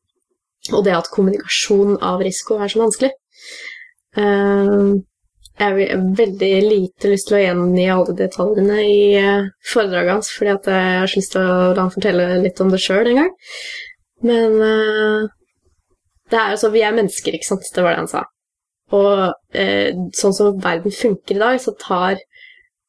[0.71, 3.11] Og det at kommunikasjon av risiko er så vanskelig.
[4.21, 4.91] Eh,
[5.61, 10.55] jeg har veldig lite lyst til å gjengi alle detaljene i eh, foredraget hans, fordi
[10.55, 13.35] jeg har så lyst til å la han fortelle litt om det sjøl en gang.
[14.31, 15.27] Men eh,
[16.31, 17.69] det er jo så, vi er mennesker, ikke sant?
[17.75, 18.25] Det var det han sa.
[18.97, 22.19] Og eh, sånn som verden funker i dag, så tar,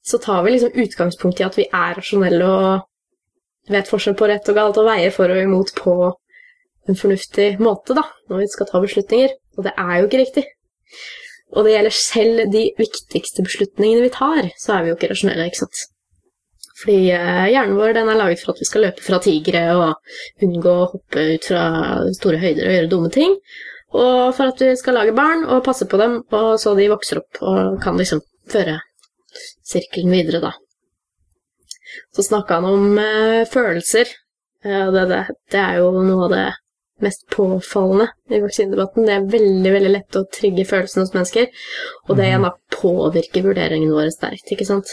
[0.06, 4.50] så tar vi liksom utgangspunkt i at vi er rasjonelle og vet forskjell på rett
[4.50, 5.96] og galt og veier for og imot på
[6.90, 9.36] en fornuftig måte, da, når vi skal ta beslutninger.
[9.58, 10.46] Og det er jo ikke riktig.
[11.52, 15.50] Og det gjelder selv de viktigste beslutningene vi tar, så er vi jo ikke rasjonelle,
[15.52, 15.84] ikke sant.
[16.82, 20.46] Fordi eh, hjernen vår den er laget for at vi skal løpe fra tigre og
[20.46, 21.66] unngå å hoppe ut fra
[22.16, 23.36] store høyder og gjøre dumme ting.
[23.92, 27.20] Og for at vi skal lage barn og passe på dem, og så de vokser
[27.20, 28.80] opp og kan liksom føre
[29.68, 30.54] sirkelen videre, da.
[32.16, 34.08] Så snakka han om eh, følelser.
[34.64, 36.48] Eh, det, det, det er jo noe av det
[37.02, 39.08] mest påfallende i vaksinedebatten.
[39.08, 41.48] Det er veldig veldig lett å trigge følelsene hos mennesker,
[42.08, 44.92] og det igjen da påvirker vurderingene våre sterkt, ikke sant.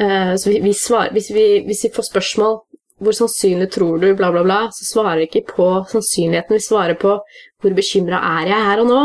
[0.00, 2.60] Eh, så vi, vi svarer, hvis, vi, hvis vi får spørsmål
[3.02, 6.98] hvor sannsynlig tror du, bla, bla, bla, så svarer vi ikke på sannsynligheten, vi svarer
[7.00, 7.16] på
[7.62, 9.02] hvor bekymra er jeg her og nå.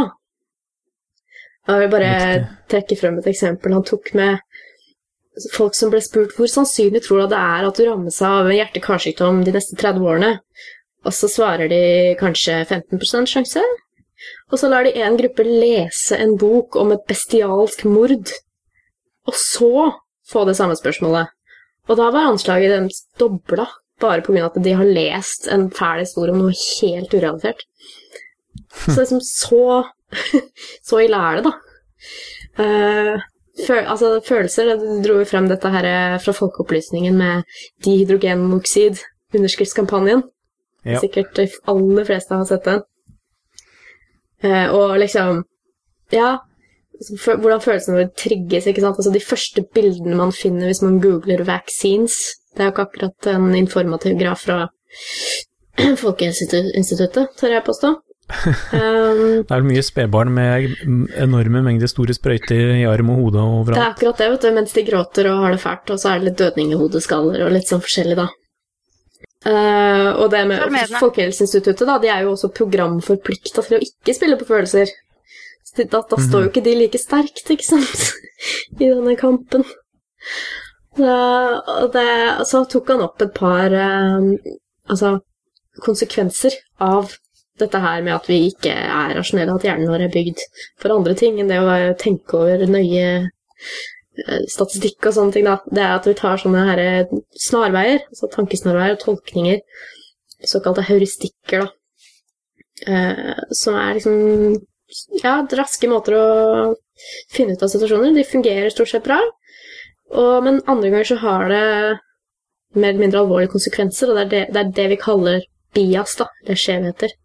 [1.67, 2.11] Jeg vil bare
[2.71, 4.39] trekke frem et eksempel han tok med
[5.53, 9.43] folk som ble spurt hvor sannsynlig tror du det er at du rammes av hjerte-karsykdom
[9.45, 10.31] de neste 30 årene,
[11.05, 11.81] og så svarer de
[12.19, 13.63] kanskje 15 sjanse.
[14.51, 18.31] Og så lar de en gruppe lese en bok om et bestialsk mord,
[19.27, 19.91] og så
[20.31, 21.29] få det samme spørsmålet.
[21.87, 23.67] Og da var anslaget deres dobla,
[24.01, 24.45] bare pga.
[24.45, 27.63] at de har lest en fæl historie om noe helt urelatert.
[28.73, 29.85] Så liksom så
[30.87, 31.53] Så ille er det, da.
[32.57, 33.23] Uh,
[33.65, 39.01] føl, altså, følelser det dro jo frem dette her eh, fra Folkeopplysningen med dihydrogenoksid,
[39.35, 40.23] underskriftskampanjen.
[40.87, 41.01] Ja.
[41.03, 42.83] Sikkert de aller fleste har sett den.
[44.45, 45.43] Eh, og liksom
[46.13, 46.37] Ja,
[47.25, 48.67] hvordan følelsene våre trigges.
[48.67, 48.95] ikke sant?
[48.95, 53.29] Altså De første bildene man finner hvis man googler 'vaccines', det er jo ikke akkurat
[53.35, 54.65] en informativ graf fra
[56.03, 57.93] Folkehelseinstituttet, tør jeg påstå.
[58.75, 60.73] Um, Det er mye spedbarn med
[61.15, 64.49] enorme mengder store sprøyter i arm og hode og det er akkurat det, vet du,
[64.57, 67.45] mens de gråter og har det fælt, og så er det litt dødning i hodeskaller
[67.45, 68.27] og litt sånn forskjellig, da.
[69.47, 70.75] Uh, og det med.
[70.99, 74.91] Folkehelseinstituttet, da, de er jo også programforplikta til å ikke spille på følelser.
[75.77, 78.07] Da, da står jo ikke de like sterkt, ikke sant,
[78.81, 79.63] i denne kampen.
[80.99, 82.09] Og det,
[82.49, 84.27] så tok han opp et par eh,
[84.89, 85.17] altså,
[85.83, 87.13] konsekvenser av
[87.57, 90.43] dette her med at vi ikke er rasjonelle, at hjernen vår er bygd
[90.81, 95.47] for andre ting enn det å tenke over nøye eh, statistikk og sånne ting.
[95.49, 95.57] Da.
[95.65, 97.15] Det er at vi tar sånne her eh,
[97.47, 99.61] snarveier, altså tankesnarveier og tolkninger,
[100.45, 101.73] såkalte heuristikker, da.
[102.87, 104.17] Eh, som er liksom
[105.23, 106.27] ja, raske måter å
[107.33, 108.13] finne ut av situasjoner.
[108.13, 109.17] De fungerer stort sett bra.
[110.11, 111.63] Og, men andre ganger så har det
[112.75, 115.41] mer eller mindre alvorlige konsekvenser, og det er det, det, er det vi kaller
[115.75, 117.15] bias, da, eller skjevheter.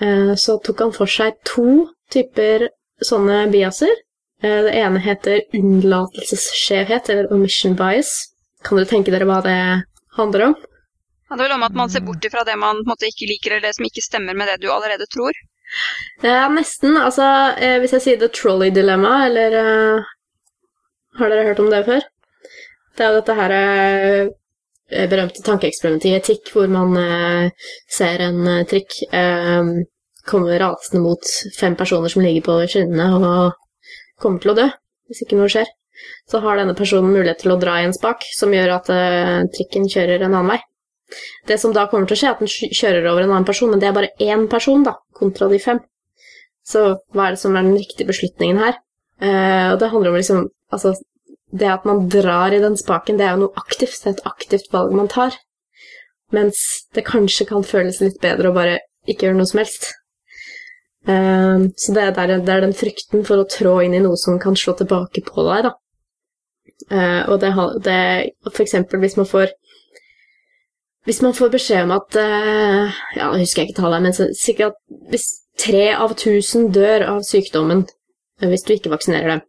[0.00, 2.68] Eh, Så tok han for seg to typer
[3.04, 3.92] sånne biaser.
[4.42, 8.12] Eh, Det ene heter unnlatelsesskjevhet, eller omission bias.
[8.64, 9.58] Kan dere tenke dere hva det
[10.16, 10.54] handler om?
[10.54, 13.68] Det Handler vel om at man ser bort ifra det man måte, ikke liker, eller
[13.68, 15.32] det som ikke stemmer med det du allerede tror.
[16.22, 17.24] Det er nesten, altså
[17.58, 20.04] eh, Hvis jeg sier The Trolley Dilemma, eller
[21.18, 22.06] Har dere hørt om det før?
[22.98, 28.64] Det er dette her eh, berømte tankeeksperimentet i etikk, hvor man eh, ser en eh,
[28.70, 29.74] trikk eh,
[30.26, 33.56] komme rasende mot fem personer som ligger på skinnene og
[34.20, 34.68] kommer til å dø
[35.08, 35.68] hvis ikke noe skjer.
[36.30, 39.42] Så har denne personen mulighet til å dra i en spak som gjør at eh,
[39.54, 40.60] trikken kjører en annen vei.
[41.46, 43.70] Det som da kommer til å skje, er at den kjører over en annen person,
[43.70, 45.78] men det er bare én person, da, kontra de fem.
[46.64, 46.82] Så
[47.14, 48.80] hva er det som er den riktige beslutningen her?
[49.22, 50.94] Eh, og det handler om liksom Altså,
[51.54, 54.00] det at man drar i den spaken, det er jo noe aktivt.
[54.02, 55.36] Det er et aktivt valg man tar.
[56.34, 56.58] Mens
[56.96, 59.92] det kanskje kan føles litt bedre å bare ikke gjøre noe som helst.
[61.04, 64.16] Um, så det er, der, det er den frykten for å trå inn i noe
[64.16, 65.74] som kan slå tilbake på deg, da.
[66.90, 67.52] Uh, og det,
[67.84, 67.98] det
[68.50, 69.52] For eksempel hvis man får
[71.04, 74.80] hvis man får beskjed om at uh, Ja, jeg husker jeg ikke tallet, men sikkert
[75.12, 75.28] hvis
[75.60, 77.84] tre av tusen dør av sykdommen
[78.40, 79.44] eh, hvis du ikke vaksinerer dem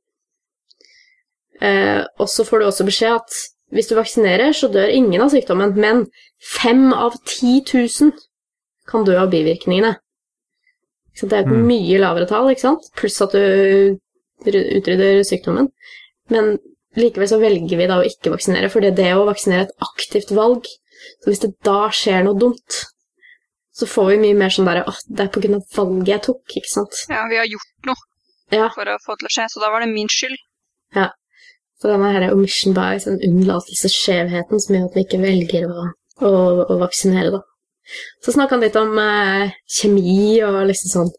[1.61, 3.35] Og så får du også beskjed at
[3.73, 6.05] hvis du vaksinerer, så dør ingen av sykdommen, men
[6.43, 8.11] fem av ti tusen
[8.87, 9.95] kan dø av bivirkningene.
[11.15, 11.65] Så det er et Mm.
[11.67, 12.83] mye lavere tall, ikke sant?
[12.95, 13.95] Pluss at du
[14.45, 15.71] utrydder sykdommen.
[16.29, 16.57] Men
[16.95, 20.31] likevel så velger vi da å ikke vaksinere, for det å vaksinere er et aktivt
[20.35, 20.65] valg.
[21.23, 22.85] Så hvis det da skjer noe dumt,
[23.73, 26.21] så får vi mye mer sånn derre åh, det er på grunn av valget jeg
[26.21, 27.05] tok, ikke sant?
[27.09, 27.95] Ja, vi har gjort noe
[28.51, 28.69] Ja.
[28.69, 30.37] for å få det til å skje, så da var det min skyld.
[31.81, 35.89] Så denne her omission bias, den unnlatelsesskjevheten som gjør at vi ikke velger å,
[36.23, 36.31] å,
[36.71, 37.43] å vaksinere, da.
[38.23, 41.13] Så snakka han litt om eh, kjemi og liksom sånn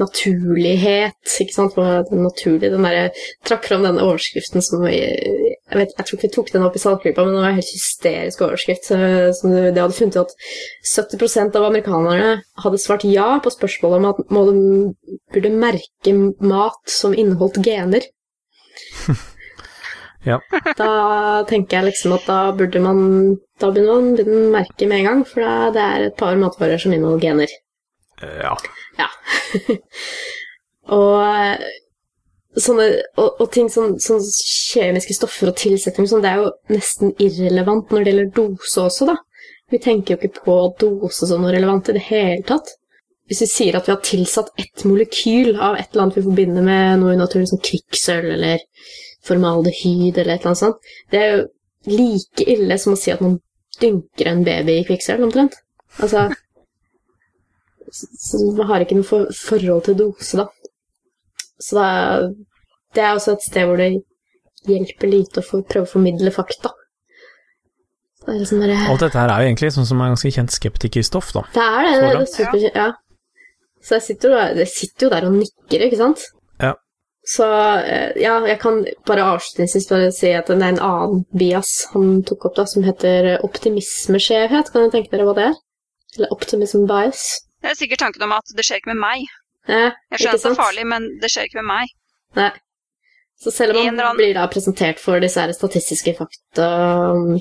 [0.00, 1.76] naturlighet, ikke sant,
[2.10, 3.10] den naturlige, den der, jeg
[3.46, 6.74] Trakk fram den overskriften som vi Jeg vet, jeg tror ikke vi tok den opp
[6.76, 8.90] i salgklippa, men det var en helt hysterisk overskrift.
[8.90, 10.34] eh, Som det hadde funnet ut at
[10.90, 12.32] 70% av amerikanerne
[12.64, 14.56] hadde svart ja på spørsmålet om at må de
[15.32, 18.10] burde merke mat som inneholdt gener.
[20.24, 20.40] Ja.
[20.78, 20.90] Da
[21.48, 23.00] tenker jeg liksom at da burde man
[23.60, 26.36] Da begynner man begynner å merke med en gang, for da, det er et par
[26.40, 27.54] matvarer som inneholder gener.
[28.42, 28.54] Ja.
[28.98, 29.08] Ja.
[30.96, 36.50] og sånne og, og ting som sånn kjemiske stoffer og tilsetninger sånn, det er jo
[36.74, 39.18] nesten irrelevant når det gjelder dose også, da.
[39.72, 42.74] Vi tenker jo ikke på dose som noe relevant i det hele tatt.
[43.30, 46.66] Hvis vi sier at vi har tilsatt ett molekyl av et eller annet vi forbinder
[46.66, 48.60] med noe naturlig som kvikksølv eller
[49.24, 51.42] formaldehyd eller et eller annet sånt, det er jo
[51.90, 53.38] like ille som å si at man
[53.80, 55.58] dynker en baby i kvikksølv, omtrent.
[55.98, 56.28] Altså
[57.94, 60.48] så så man har ikke noe for, forhold til dose, da.
[61.62, 61.88] Så da,
[62.96, 63.92] det er også et sted hvor det
[64.66, 66.72] hjelper lite å få, prøve å formidle fakta.
[68.24, 70.54] Det er liksom bare, Alt dette her er jo egentlig sånn som er ganske kjent
[70.54, 71.44] skeptikerstoff, da.
[71.54, 71.96] det er det.
[72.00, 72.88] Det, er super, ja.
[73.84, 76.24] Så jeg sitter, jo der, sitter jo der og nikker, ikke sant?
[77.24, 77.46] Så
[77.80, 82.18] eh, ja, jeg kan bare avslutningsvis bare si at det er en annen bias han
[82.28, 84.68] tok opp, da, som heter optimismeskjevhet.
[84.72, 85.56] Kan dere tenke dere hva det er?
[86.18, 87.24] Eller optimism bias?
[87.64, 89.24] Det er sikkert tanken om at det skjer ikke med meg.
[89.64, 91.94] Ja, Jeg skjønner at det er farlig, men det skjer ikke med meg.
[92.36, 92.50] Nei.
[93.40, 96.68] Så selv om man blir da presentert for disse statistiske fakta
[97.14, 97.38] om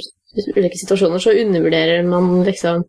[0.56, 2.88] ulike situasjoner, så undervurderer man liksom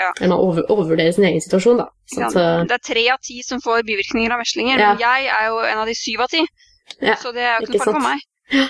[0.00, 0.10] Ja.
[0.18, 1.88] Eller man over, overvurderer sin egen situasjon, da.
[2.14, 4.92] Sånn, Ja, Det er tre av ti som får bivirkninger av meslinger, Ja.
[4.94, 6.44] men jeg er jo en av de syv av ti.
[7.00, 8.20] Ja, Så det er jo ikke noe farlig for meg.
[8.56, 8.68] Ja.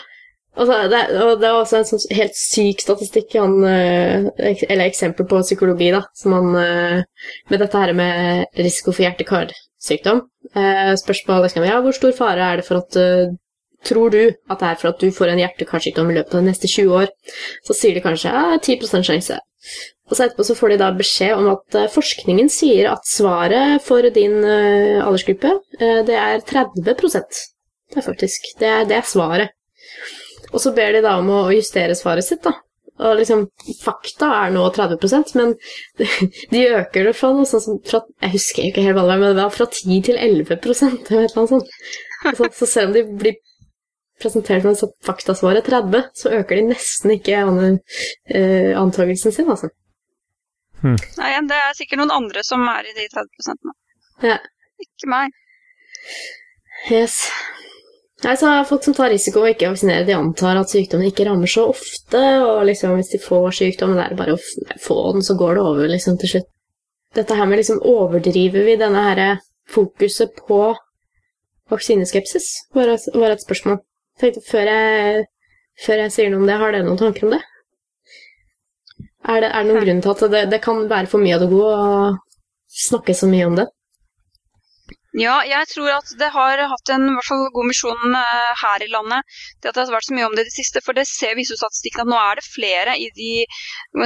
[0.60, 4.26] Altså, det, og det er også en sånn helt syk statistikk, han, eh,
[4.68, 7.04] eller eksempel på psykologi, da, som han eh,
[7.50, 10.24] Med dette her med risiko for hjerte-karsykdom.
[10.56, 13.30] Eh, Spørsmålet liksom, ja, hvor stor fare er det for at eh,
[13.82, 14.18] Tror du
[14.50, 16.98] at det er for at du får en hjerte-karsykdom i løpet av de neste 20
[16.98, 17.06] år?
[17.64, 19.38] Så sier de kanskje ja, 10 sjanse.
[20.10, 23.84] Og så etterpå så får de da beskjed om at eh, forskningen sier at svaret
[23.86, 28.50] for din eh, aldersgruppe, eh, det er 30 Det er faktisk.
[28.58, 29.54] Det er, det er svaret.
[30.50, 32.56] Og så ber de da om å justere svaret sitt, da.
[33.00, 33.46] Og liksom,
[33.80, 35.54] fakta er nå 30% men
[36.52, 39.22] de øker det fra noe sånt som fra, Jeg husker ikke helt hva det var,
[39.22, 41.70] men det var fra 10 til 11 eller et sånt.
[42.36, 43.38] Så, så selv om de blir
[44.20, 47.78] presentert med faktasvaret 30, så øker de nesten ikke an,
[48.82, 49.70] antakelsen sin, altså.
[50.80, 50.96] Hmm.
[51.20, 53.74] Nei, det er sikkert noen andre som er i de 30 nå.
[54.24, 54.38] Ja.
[54.80, 55.34] Ikke meg.
[56.88, 57.22] Yes.
[58.24, 61.48] Nei, så Folk som tar risiko og ikke vaksinerer, de antar at sykdommen ikke rammer
[61.48, 62.20] så ofte.
[62.44, 65.66] Og liksom hvis de får sykdommen, det er bare å få den, så går det
[65.72, 66.50] over liksom til slutt.
[67.16, 70.60] Dette her med liksom Overdriver vi denne her fokuset på
[71.70, 72.48] vaksineskepsis?
[72.74, 73.80] Var et, var et spørsmål.
[74.20, 75.24] Tenkte, før, jeg,
[75.80, 77.40] før jeg sier noe om det, har dere noen tanker om det?
[79.30, 81.44] Er det, er det noen grunn til at det, det kan være for mye av
[81.44, 81.92] det gode å
[82.86, 83.68] snakke så mye om det?
[85.18, 89.26] Ja, jeg tror at det har hatt en fall, god misjon uh, her i landet.
[89.58, 90.82] Det at det har vært så mye om det i det siste.
[90.86, 93.32] For det ser viser statistikken at nå er det flere i de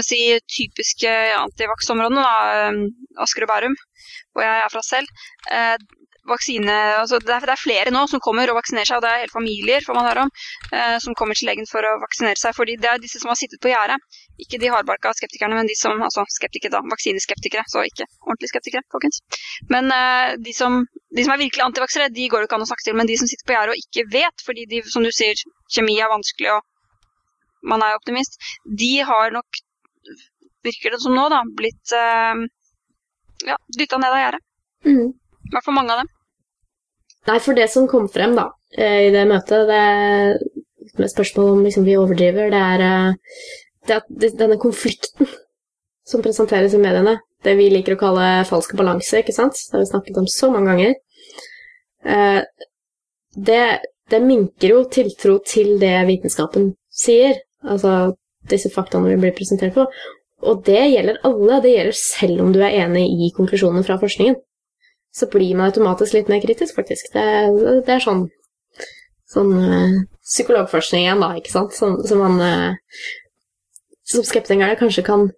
[0.07, 1.13] si, typiske
[1.43, 3.77] antivaks-områdene, uh, Asker og Bærum,
[4.33, 5.13] hvor jeg er fra selv.
[6.29, 9.11] Vaksine, altså det, er, det, er, flere nå som kommer og vaksinerer seg, og det
[9.11, 10.31] er hele familier får man høre om,
[10.73, 12.55] eh, som kommer til legen for å vaksinere seg.
[12.57, 13.99] fordi Det er disse som har sittet på gjerdet.
[14.41, 17.67] Ikke de hardbarka skeptikerne, men de som altså skeptikere da, vaksineskeptikere.
[17.71, 19.21] Så ikke ordentlige skeptikere, folkens.
[19.73, 20.81] Men eh, de, som,
[21.13, 22.97] de, som, er virkelig antivaksere, de går det ikke an å snakke til.
[23.01, 25.45] Men de som sitter på gjerdet og ikke vet, fordi de, som du sier,
[25.77, 26.63] kjemi er vanskelig og
[27.65, 29.61] man er optimist, de har nok,
[30.65, 32.45] virker det som nå, da, blitt eh,
[33.49, 34.45] ja, dytta ned av gjerdet.
[34.89, 35.13] Mm.
[35.45, 36.14] I hvert fall mange av dem.
[37.25, 41.63] Nei, for det som kom frem da, eh, i det møtet, det med spørsmål om
[41.65, 43.15] liksom, vi overdriver, det er, eh,
[43.89, 45.29] det at denne konflikten
[46.07, 49.57] som presenteres i mediene, det vi liker å kalle falsk balanse, ikke sant?
[49.57, 50.95] Det har vi snakket om så mange ganger.
[52.05, 52.43] Eh,
[53.49, 53.65] det,
[54.11, 58.15] det minker jo tiltro til det vitenskapen sier, altså
[58.49, 59.89] disse faktaene vi blir presentert på.
[60.45, 64.37] Og det gjelder alle, det gjelder selv om du er enig i konklusjonene fra forskningen
[65.15, 67.13] så blir man automatisk litt mer kritisk, faktisk.
[67.15, 67.25] Det,
[67.87, 68.25] det er sånn,
[69.31, 73.05] sånn uh, psykologforskning igjen, da, ikke sant, som, som man uh,
[74.11, 75.29] som skeptikerne kanskje kan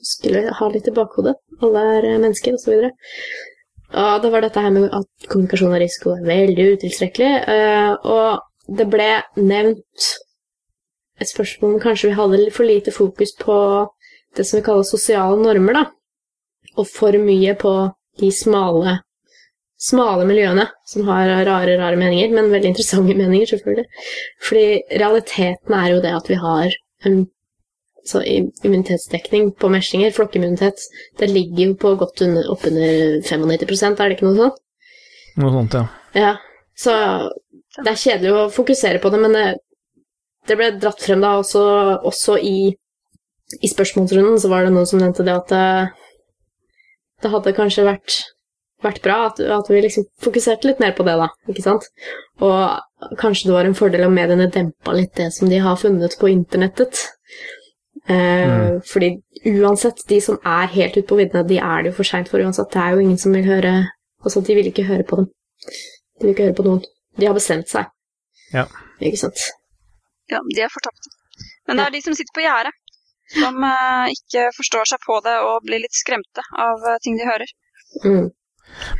[0.00, 1.36] huske, ha litt i bakhodet.
[1.62, 2.74] Alle er uh, mennesker, osv.
[2.74, 7.30] Og, og det var dette her med at kommunikasjon og risiko er veldig utilstrekkelig,
[8.06, 10.10] og det ble nevnt
[11.20, 13.56] et spørsmål om kanskje vi hadde for lite fokus på
[14.38, 15.82] det som vi kaller sosiale normer, da,
[16.78, 17.74] og for mye på
[18.22, 19.00] de smale
[19.80, 23.86] smale miljøene som har rare, rare meninger, men veldig interessante meninger, selvfølgelig.
[24.46, 24.66] Fordi
[25.02, 26.76] realiteten er jo det at vi har
[27.06, 27.22] um,
[28.10, 30.82] så immunitetsdekning på meslinger, flokkimmunitet,
[31.20, 34.62] det ligger jo på godt under, oppunder 95% er det ikke noe sånt?
[35.40, 35.84] Noe sånt, ja.
[36.16, 36.30] Ja,
[36.76, 36.94] så
[37.76, 39.46] det er kjedelig å fokusere på det, men det,
[40.48, 41.62] det ble dratt frem da også,
[42.08, 42.72] også i,
[43.60, 45.64] i spørsmålsrunden, så var det noen som nevnte det at det,
[47.22, 48.22] det hadde kanskje vært
[48.84, 51.28] vært bra at, at, vi liksom fokuserte litt mer på det, da.
[51.52, 51.86] ikke sant?
[52.40, 56.16] Og kanskje det var en fordel om mediene dempa litt det som de har funnet
[56.20, 57.02] på internettet.
[58.06, 58.80] Eh, mm.
[58.90, 59.12] Fordi
[59.52, 62.42] uansett, de som er helt ute på viddene, de er det jo for seint for
[62.42, 62.72] uansett.
[62.72, 63.74] Det er jo ingen som vil høre
[64.20, 65.30] Altså, de vil ikke høre på dem.
[66.20, 66.82] De vil ikke høre på noen.
[67.16, 67.86] De har bestemt seg.
[68.52, 68.66] Ja.
[69.00, 69.46] Ikke sant?
[70.28, 71.08] Ja, de er fortapte.
[71.64, 72.74] Men det er de som sitter på gjerdet,
[73.32, 77.30] som eh, ikke forstår seg på det og blir litt skremte av eh, ting de
[77.30, 77.54] hører.
[78.04, 78.28] Mm.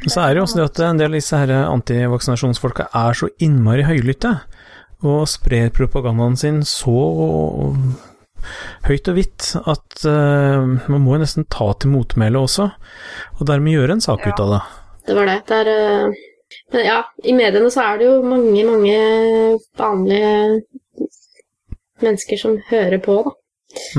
[0.03, 3.17] Men så er det jo også det at en del av disse her antivaksinasjonsfolka er
[3.17, 4.35] så innmari høylytte,
[5.07, 6.97] og sprer propagandaen sin så
[8.89, 12.71] høyt og vidt at uh, man må jo nesten ta til motmæle også,
[13.39, 14.33] og dermed gjøre en sak ja.
[14.33, 14.61] ut av det.
[15.09, 15.39] Det var det.
[15.49, 18.97] det er, uh, men ja, i mediene så er det jo mange, mange
[19.79, 20.33] vanlige
[22.01, 23.37] mennesker som hører på, da.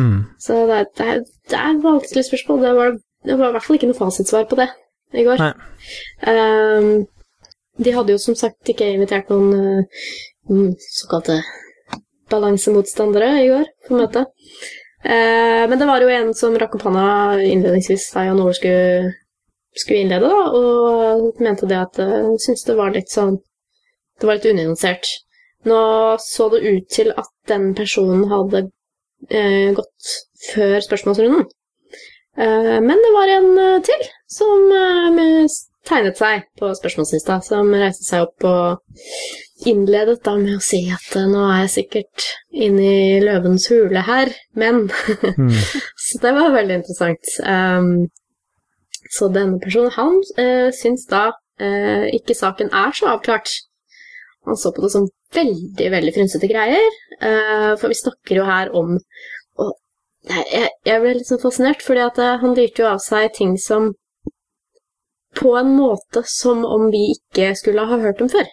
[0.01, 0.17] Mm.
[0.41, 2.63] Så det er, det er, det er et vanskelig spørsmål.
[2.65, 2.95] Det var,
[3.30, 4.67] det var i hvert fall ikke noe fasitsvar på det
[5.14, 5.41] i går.
[6.28, 7.07] Um,
[7.82, 9.86] de hadde jo som sagt ikke invitert noen
[10.49, 11.41] uh, såkalte
[12.32, 14.30] balansemotstandere i går på møtet.
[15.01, 17.05] Uh, men det var jo en som rakk opp hånda
[17.41, 19.14] innledningsvis da Jan Ole skulle,
[19.74, 23.39] skulle innlede, da, og mente det at uh, syntes det var litt sånn
[24.22, 25.07] Det var litt unyansert.
[25.66, 25.78] Nå
[26.22, 30.12] så det ut til at den personen hadde uh, gått
[30.51, 31.47] før spørsmålsrunden.
[32.39, 35.47] Uh, men det var en uh, til som uh,
[35.88, 41.13] tegnet seg på spørsmålslista, som reiste seg opp og innledet da med å si at
[41.29, 45.57] nå er jeg sikkert inne i løvens hule her, men mm.
[46.05, 47.34] Så det var veldig interessant.
[47.45, 48.09] Um,
[49.11, 53.53] så denne personen, han uh, syns da uh, ikke saken er så avklart.
[54.49, 56.95] Han så på det som veldig, veldig frynsete greier.
[57.21, 58.97] eh, for vi snakker jo her om
[60.30, 63.57] jeg, jeg- ble litt sånn fascinert, fordi at eh, han lyrte jo av seg ting
[63.57, 63.93] som
[65.36, 68.47] På en måte som om vi ikke skulle ha hørt dem før.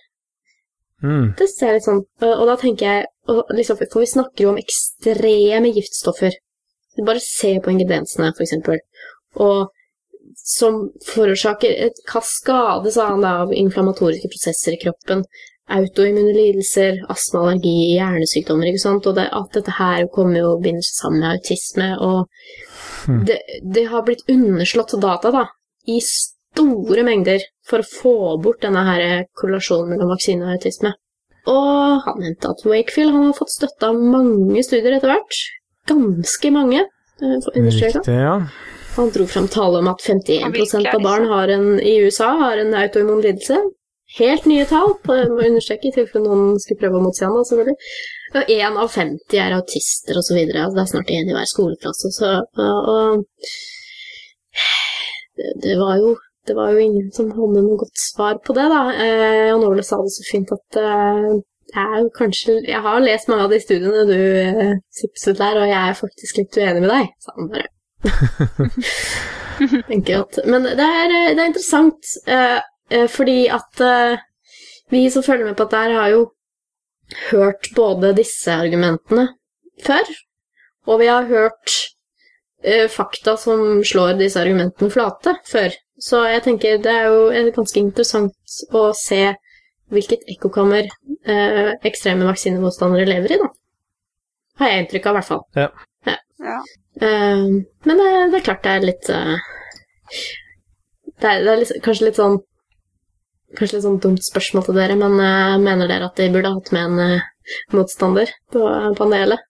[1.03, 1.35] Mm.
[1.39, 4.53] Det ser jeg litt sånn Og da tenker jeg og liksom, For vi snakker jo
[4.53, 6.33] om ekstreme giftstoffer.
[7.07, 8.81] Bare se på ingrediensene, for eksempel.
[9.39, 9.69] Og
[10.35, 15.23] som forårsaker et kaskade sa han da, av inflammatoriske prosesser i kroppen.
[15.69, 19.07] Autoimmune lidelser, astma, allergi, hjernesykdommer, ikke sant.
[19.07, 21.91] Og det, at dette her kommer jo binder seg sammen med autisme.
[22.01, 22.27] Og
[23.07, 23.25] Hmm.
[23.25, 25.45] det, det har blitt underslått data, da,
[25.89, 30.93] i store mengder for å få bort denne her korrelasjonen mellom vaksine og autisme.
[31.49, 35.39] Og han mente at Wakefield han har fått støtte av mange studier etter hvert.
[35.89, 36.85] Ganske mange.
[37.23, 37.97] eh.
[37.99, 38.35] Riktig, ja.
[38.99, 42.33] Han dro frem tale om at 51 Og er av barn har en, i USA
[42.43, 43.57] har en autoimmun lidelse.
[44.17, 47.77] Helt nye tall, på, må understreke, i tilfelle noen skulle prøve å motsi han, selvfølgelig.
[48.39, 50.63] Og én av 50 er autister, og så videre.
[50.65, 52.13] Altså, det er snart én i hver skoleklasse.
[52.17, 52.31] Så,
[52.65, 53.25] og, og
[55.37, 56.17] det, det var jo
[56.49, 58.83] det var jo ingen som hadde noe godt svar på det, da.
[59.05, 61.27] Eh, og Nåle sa det så fint at eh,
[61.69, 65.61] jeg er jo kanskje Jeg har lest mange av de studiene du eh, sipset der,
[65.61, 67.69] og jeg er faktisk litt uenig med deg, sa han bare.
[69.91, 72.59] Tenker at, men det er, eh, det er interessant, eh,
[73.13, 74.25] fordi at eh,
[74.93, 76.23] vi som følger med på dette, her har jo
[77.31, 79.29] hørt både disse argumentene
[79.85, 80.09] før,
[80.89, 81.75] og vi har hørt
[82.65, 85.77] eh, fakta som slår disse argumentene flate før.
[85.99, 89.23] Så jeg tenker det er jo eh, ganske interessant å se
[89.93, 93.49] hvilket ekkokammer eh, ekstreme vaksinemotstandere lever i, da.
[94.59, 95.45] Har jeg inntrykk av, i hvert fall.
[95.57, 95.69] Ja.
[96.39, 96.59] Ja.
[97.03, 97.47] Eh,
[97.89, 99.49] men det, det er klart det er litt eh,
[101.19, 102.39] Det er, det er litt, kanskje litt sånn
[103.57, 106.73] Kanskje litt sånn dumt spørsmål til dere, men eh, mener dere at de burde hatt
[106.75, 107.29] med en eh,
[107.73, 109.45] motstander på eh, panelet?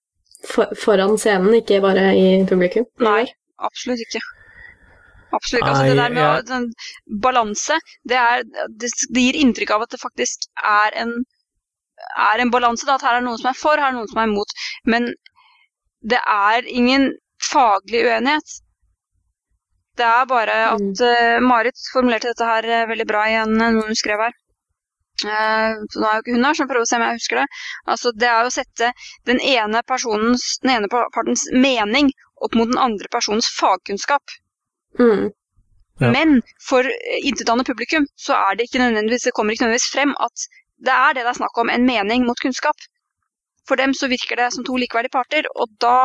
[0.47, 2.87] For, foran scenen, ikke bare i publikum?
[3.03, 3.25] Nei,
[3.59, 4.23] absolutt ikke.
[5.35, 5.73] Absolutt ikke.
[5.73, 6.69] Altså, det der med å, den
[7.25, 11.17] balanse, det, er, det, det gir inntrykk av at det faktisk er en,
[12.31, 12.87] er en balanse.
[12.87, 14.55] Da, at her er noen som er for, her er noen som er imot.
[14.87, 15.11] Men
[16.07, 17.11] det er ingen
[17.51, 18.59] faglig uenighet.
[19.99, 23.89] Det er bare at uh, Marit formulerte dette her eh, veldig bra i en, noe
[23.89, 24.37] hun skrev her.
[25.25, 27.41] Uh, nå er jo ikke hun her, så jeg prøver å se om jeg husker
[27.41, 27.47] det.
[27.95, 28.93] Altså, det er å sette
[29.27, 34.39] den ene, personens, den ene partens mening opp mot den andre personens fagkunnskap.
[35.01, 35.31] Mm.
[35.99, 36.13] Ja.
[36.15, 40.15] Men for eh, intetanende publikum så er det ikke nødvendigvis, det kommer ikke nødvendigvis frem
[40.23, 40.47] at
[40.87, 42.87] det er det det er snakk om, en mening mot kunnskap.
[43.69, 45.97] For dem så virker det som to likeverdige parter, og da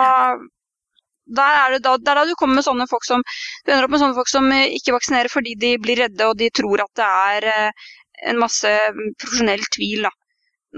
[1.26, 3.22] der er det da, det er da du kommer med sånne folk som
[3.66, 6.38] Du ender opp med sånne folk som eh, ikke vaksinerer fordi de blir redde og
[6.40, 7.92] de tror at det er eh,
[8.30, 8.70] en masse
[9.20, 10.12] profesjonell tvil, da.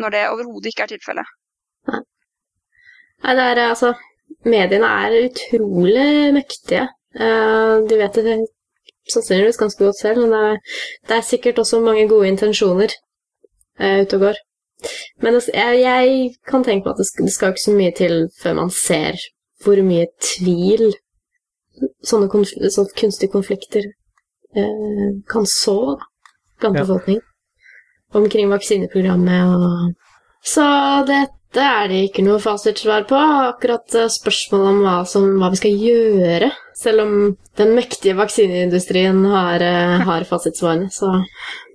[0.01, 1.33] Når det overhodet ikke er tilfellet.
[3.23, 3.93] Nei, det er altså
[4.45, 6.87] Mediene er utrolig mektige.
[7.15, 8.39] Eh, de vet det
[9.09, 10.57] sannsynligvis ganske godt selv, men det er,
[11.07, 12.93] det er sikkert også mange gode intensjoner
[13.79, 14.41] eh, ute og går.
[15.23, 18.17] Men jeg, jeg kan tenke meg at det skal, det skal ikke så mye til
[18.41, 19.17] før man ser
[19.63, 20.89] hvor mye tvil
[22.05, 23.85] sånne, konf sånne kunstige konflikter
[24.55, 25.97] eh, kan så
[26.59, 26.83] blant Ja.
[26.83, 27.23] befolkningen.
[28.15, 29.95] Omkring vaksineprogrammet og
[30.45, 30.63] Så
[31.07, 33.15] dette er det ikke noe fasitsvar på.
[33.17, 36.51] Akkurat eh, spørsmålet om hva, som, hva vi skal gjøre.
[36.75, 37.15] Selv om
[37.57, 41.11] den mektige vaksineindustrien har, eh, har fasitsvarene, så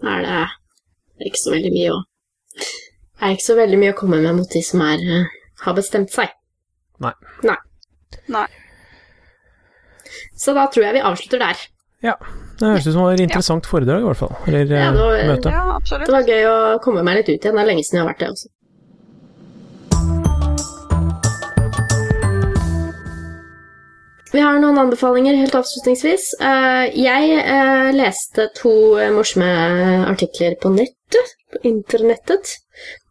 [0.04, 0.46] er det,
[1.18, 2.00] det er ikke så veldig mye å
[3.20, 5.26] er ikke så veldig mye å komme med mot de som er, eh,
[5.64, 6.30] har bestemt seg.
[7.00, 7.12] Nei.
[7.44, 7.56] Nei.
[8.30, 8.46] Nei.
[10.38, 11.66] Så da tror jeg vi avslutter der.
[12.02, 12.14] Ja.
[12.60, 14.34] Det høres ut som et interessant foredrag, i hvert fall.
[14.48, 15.50] Eller Ja, det var- eh, møte.
[15.52, 16.06] Ja, absolutt.
[16.06, 17.54] Det var gøy å komme meg litt ut igjen.
[17.56, 18.48] Det er lenge siden jeg har vært det også.
[24.32, 26.28] Vi har noen anbefalinger helt avslutningsvis.
[26.38, 28.70] Eh, Jeg eh, leste to
[29.16, 29.48] morsomme
[30.06, 32.52] artikler på nettet, på internettet.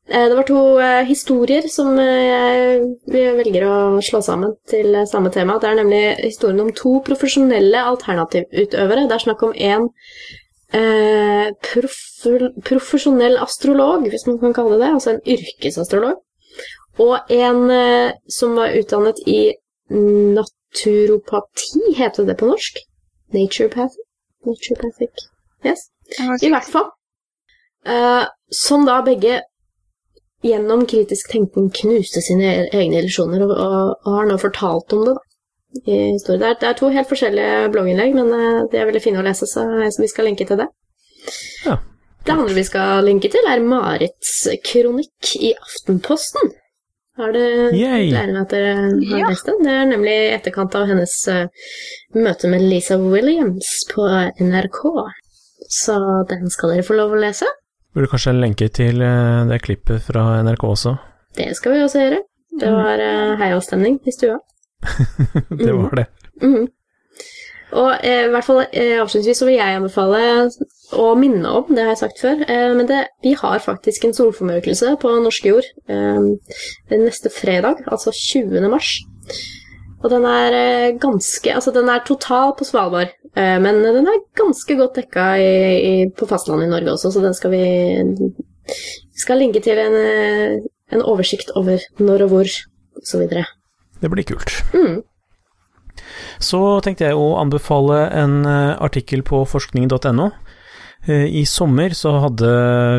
[0.09, 2.81] Eh, Det var to eh, historier som eh,
[3.13, 5.59] jeg velger å slå sammen til samme tema.
[5.61, 9.05] Det er nemlig historien om to profesjonelle alternativutøvere.
[9.09, 9.89] Det er snakk om en
[10.73, 11.97] eh, prof
[12.65, 16.17] profesjonell astrolog, hvis man kan kalle det det, altså en yrkesastrolog,
[16.99, 19.53] og en eh, som var utdannet i
[20.35, 22.81] naturopati, heter det på norsk?
[23.33, 24.03] Naturopathy?
[24.45, 25.29] Naturopathic.
[25.65, 25.87] Yes.
[26.17, 26.89] I hvert fall.
[27.85, 29.39] Eh, som da begge
[30.45, 35.15] gjennom kritisk tenkning knuste sine egne illusjoner, og, og, og har nå fortalt om det,
[35.17, 35.25] da.
[35.85, 35.97] I.
[36.25, 39.25] Det, er, det er to helt forskjellige blogginnlegg, men eh, de er veldig fine å
[39.27, 39.65] lese, så,
[40.01, 40.65] vi skal linke til det.
[41.67, 41.75] Ja.
[42.25, 44.33] Det andre vi skal linke til, er Marits
[44.65, 46.55] kronikk i Aftenposten.
[47.19, 47.75] Har du lært
[48.15, 48.73] regner med at dere
[49.11, 49.29] har Ja.
[49.29, 49.61] lest den?
[49.65, 51.47] Det er nemlig i etterkant av hennes eh,
[52.15, 54.05] møte med Lisa Williams på
[54.39, 54.79] NRK.
[55.69, 55.97] Så
[56.29, 57.45] den skal dere få lov å lese.
[57.93, 60.95] Burde kanskje lenke til eh, det klippet fra NRK også.
[61.37, 62.19] Det skal vi også gjøre.
[62.59, 64.39] Det var heiavstemning heiastemning i stua.
[65.63, 66.05] det var det.
[66.41, 66.67] Mhm.
[67.71, 70.21] Og eh, i hvert fall eh, avslutningsvis så vil jeg anbefale
[70.97, 74.15] å minne om, det har jeg sagt før, eh, men det, vi har faktisk en
[74.17, 78.65] solformørkelse på norsk jord eh, neste fredag, altså 20.
[78.73, 78.95] mars.
[79.99, 84.23] Og den er eh, ganske Altså, den er total på Svalbard, eh, men den er
[84.37, 87.63] ganske godt dekka i, i, på fastlandet i Norge også, så den skal vi
[88.69, 90.59] Vi skal linke til en, eh,
[90.93, 92.51] en oversikt over når og hvor,
[93.19, 93.45] videre.
[94.01, 94.53] Det blir kult.
[94.73, 95.01] Mm.
[96.39, 100.29] Så tenkte jeg å anbefale en artikkel på forskning.no.
[101.07, 102.49] I sommer så hadde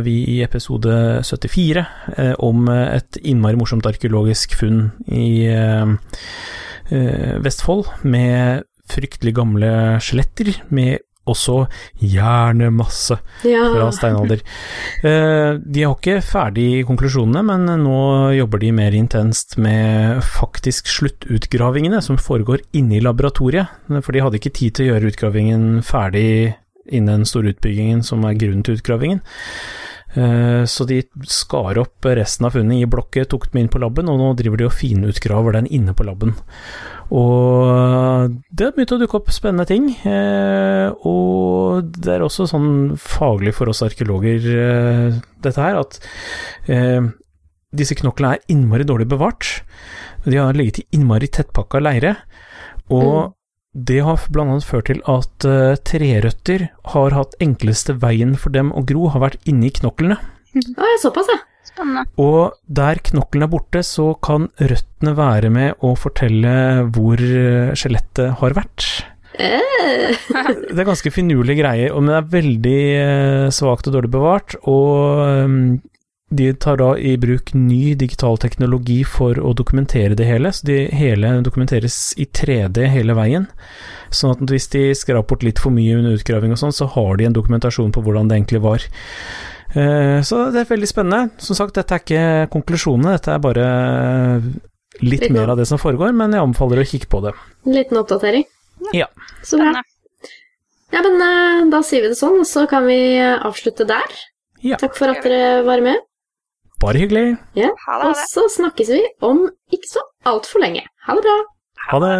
[0.04, 1.84] vi i episode 74
[2.16, 5.46] eh, om et innmari morsomt arkeologisk funn i
[6.90, 9.70] Vestfold, med fryktelig gamle
[10.02, 10.98] skjeletter, med
[11.30, 11.68] også
[12.00, 13.62] hjernemasse Ja.
[13.70, 14.40] fra steinalder.
[15.04, 22.02] Eh, De har ikke ferdig konklusjonene, men nå jobber de mer intenst med faktisk sluttutgravingene
[22.02, 23.68] som foregår inne i laboratoriet,
[24.02, 26.56] for de hadde ikke tid til å gjøre utgravingen ferdig
[26.90, 29.20] innen den store utbyggingen som er grunnen til utgravingen.
[30.16, 34.08] Eh, Så de skar opp resten av funnet i blokket, tok dem inn på laben,
[34.10, 36.34] og nå driver de og finutgraver den inne på laben.
[37.10, 39.90] Og det har begynt å dukke opp spennende ting.
[40.04, 46.00] eh, Og det er også sånn faglig for oss arkeologer, eh, dette her, at
[47.72, 49.62] disse knoklene er innmari dårlig bevart.
[50.24, 52.16] De har ligget i innmari tettpakka leire.
[52.90, 53.32] Og
[53.70, 58.82] det har annet ført til at uh, trerøtter har hatt enkleste veien for dem å
[58.82, 60.18] gro, har vært inni knoklene.
[60.80, 61.38] Å, såpass, ja.
[61.70, 62.02] Spennende.
[62.18, 66.52] Og der knoklene er borte, så kan røttene være med å fortelle
[66.90, 68.86] hvor eh, skjelettet har vært.
[69.38, 70.16] Eh.
[70.72, 72.80] Det er ganske finurlige greier, men det er veldig
[73.54, 74.56] svakt og dårlig bevart.
[74.64, 75.54] Og eh,
[76.30, 80.78] de tar da i bruk ny digital teknologi for å dokumentere det hele, så det
[80.94, 83.48] hele dokumenteres i 3D hele veien.
[84.14, 87.16] Sånn at hvis de skraper bort litt for mye under utgraving og sånn, så har
[87.18, 88.86] de en dokumentasjon på hvordan det egentlig var.
[89.74, 91.30] Eh, Så det er veldig spennende.
[91.42, 93.66] Som sagt, dette er ikke konklusjonene, dette er bare
[95.00, 97.32] litt Litt mer av det som foregår, men jeg anbefaler å kikke på det.
[97.66, 98.44] En liten oppdatering.
[98.94, 99.06] Ja.
[99.46, 99.82] Så bra.
[100.90, 104.14] Ja, men eh, da sier vi det sånn, og så kan vi eh, avslutte der.
[104.62, 104.76] Ja.
[104.80, 106.02] Takk for at dere var med.
[106.80, 107.36] Bare hyggelig.
[107.58, 107.70] Ja.
[107.86, 108.06] Ha det.
[108.06, 108.28] Og Ha det.
[108.32, 110.86] så snakkes vi om ikke så altfor lenge.
[111.06, 111.36] Ha det bra.
[111.90, 112.14] Ha det.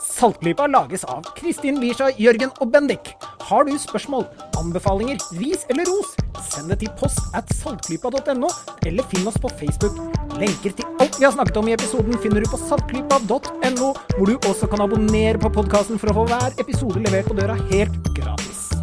[0.00, 3.10] Saltklypa lages av Kristin Lisha, Jørgen og Bendik.
[3.46, 4.24] Har du spørsmål,
[4.58, 6.14] anbefalinger, ris eller ros,
[6.48, 8.48] send det til post at saltklypa.no,
[8.88, 9.98] eller finn oss på Facebook.
[10.40, 14.36] Lenker til alt vi har snakket om i episoden finner du på saltklypa.no, hvor du
[14.48, 18.75] også kan abonnere på podkasten for å få hver episode levert på døra helt gratis.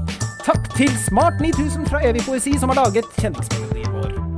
[0.44, 4.33] Takk til Smart 9000 fra Evig poesi, som har laget kjendismelodien vår.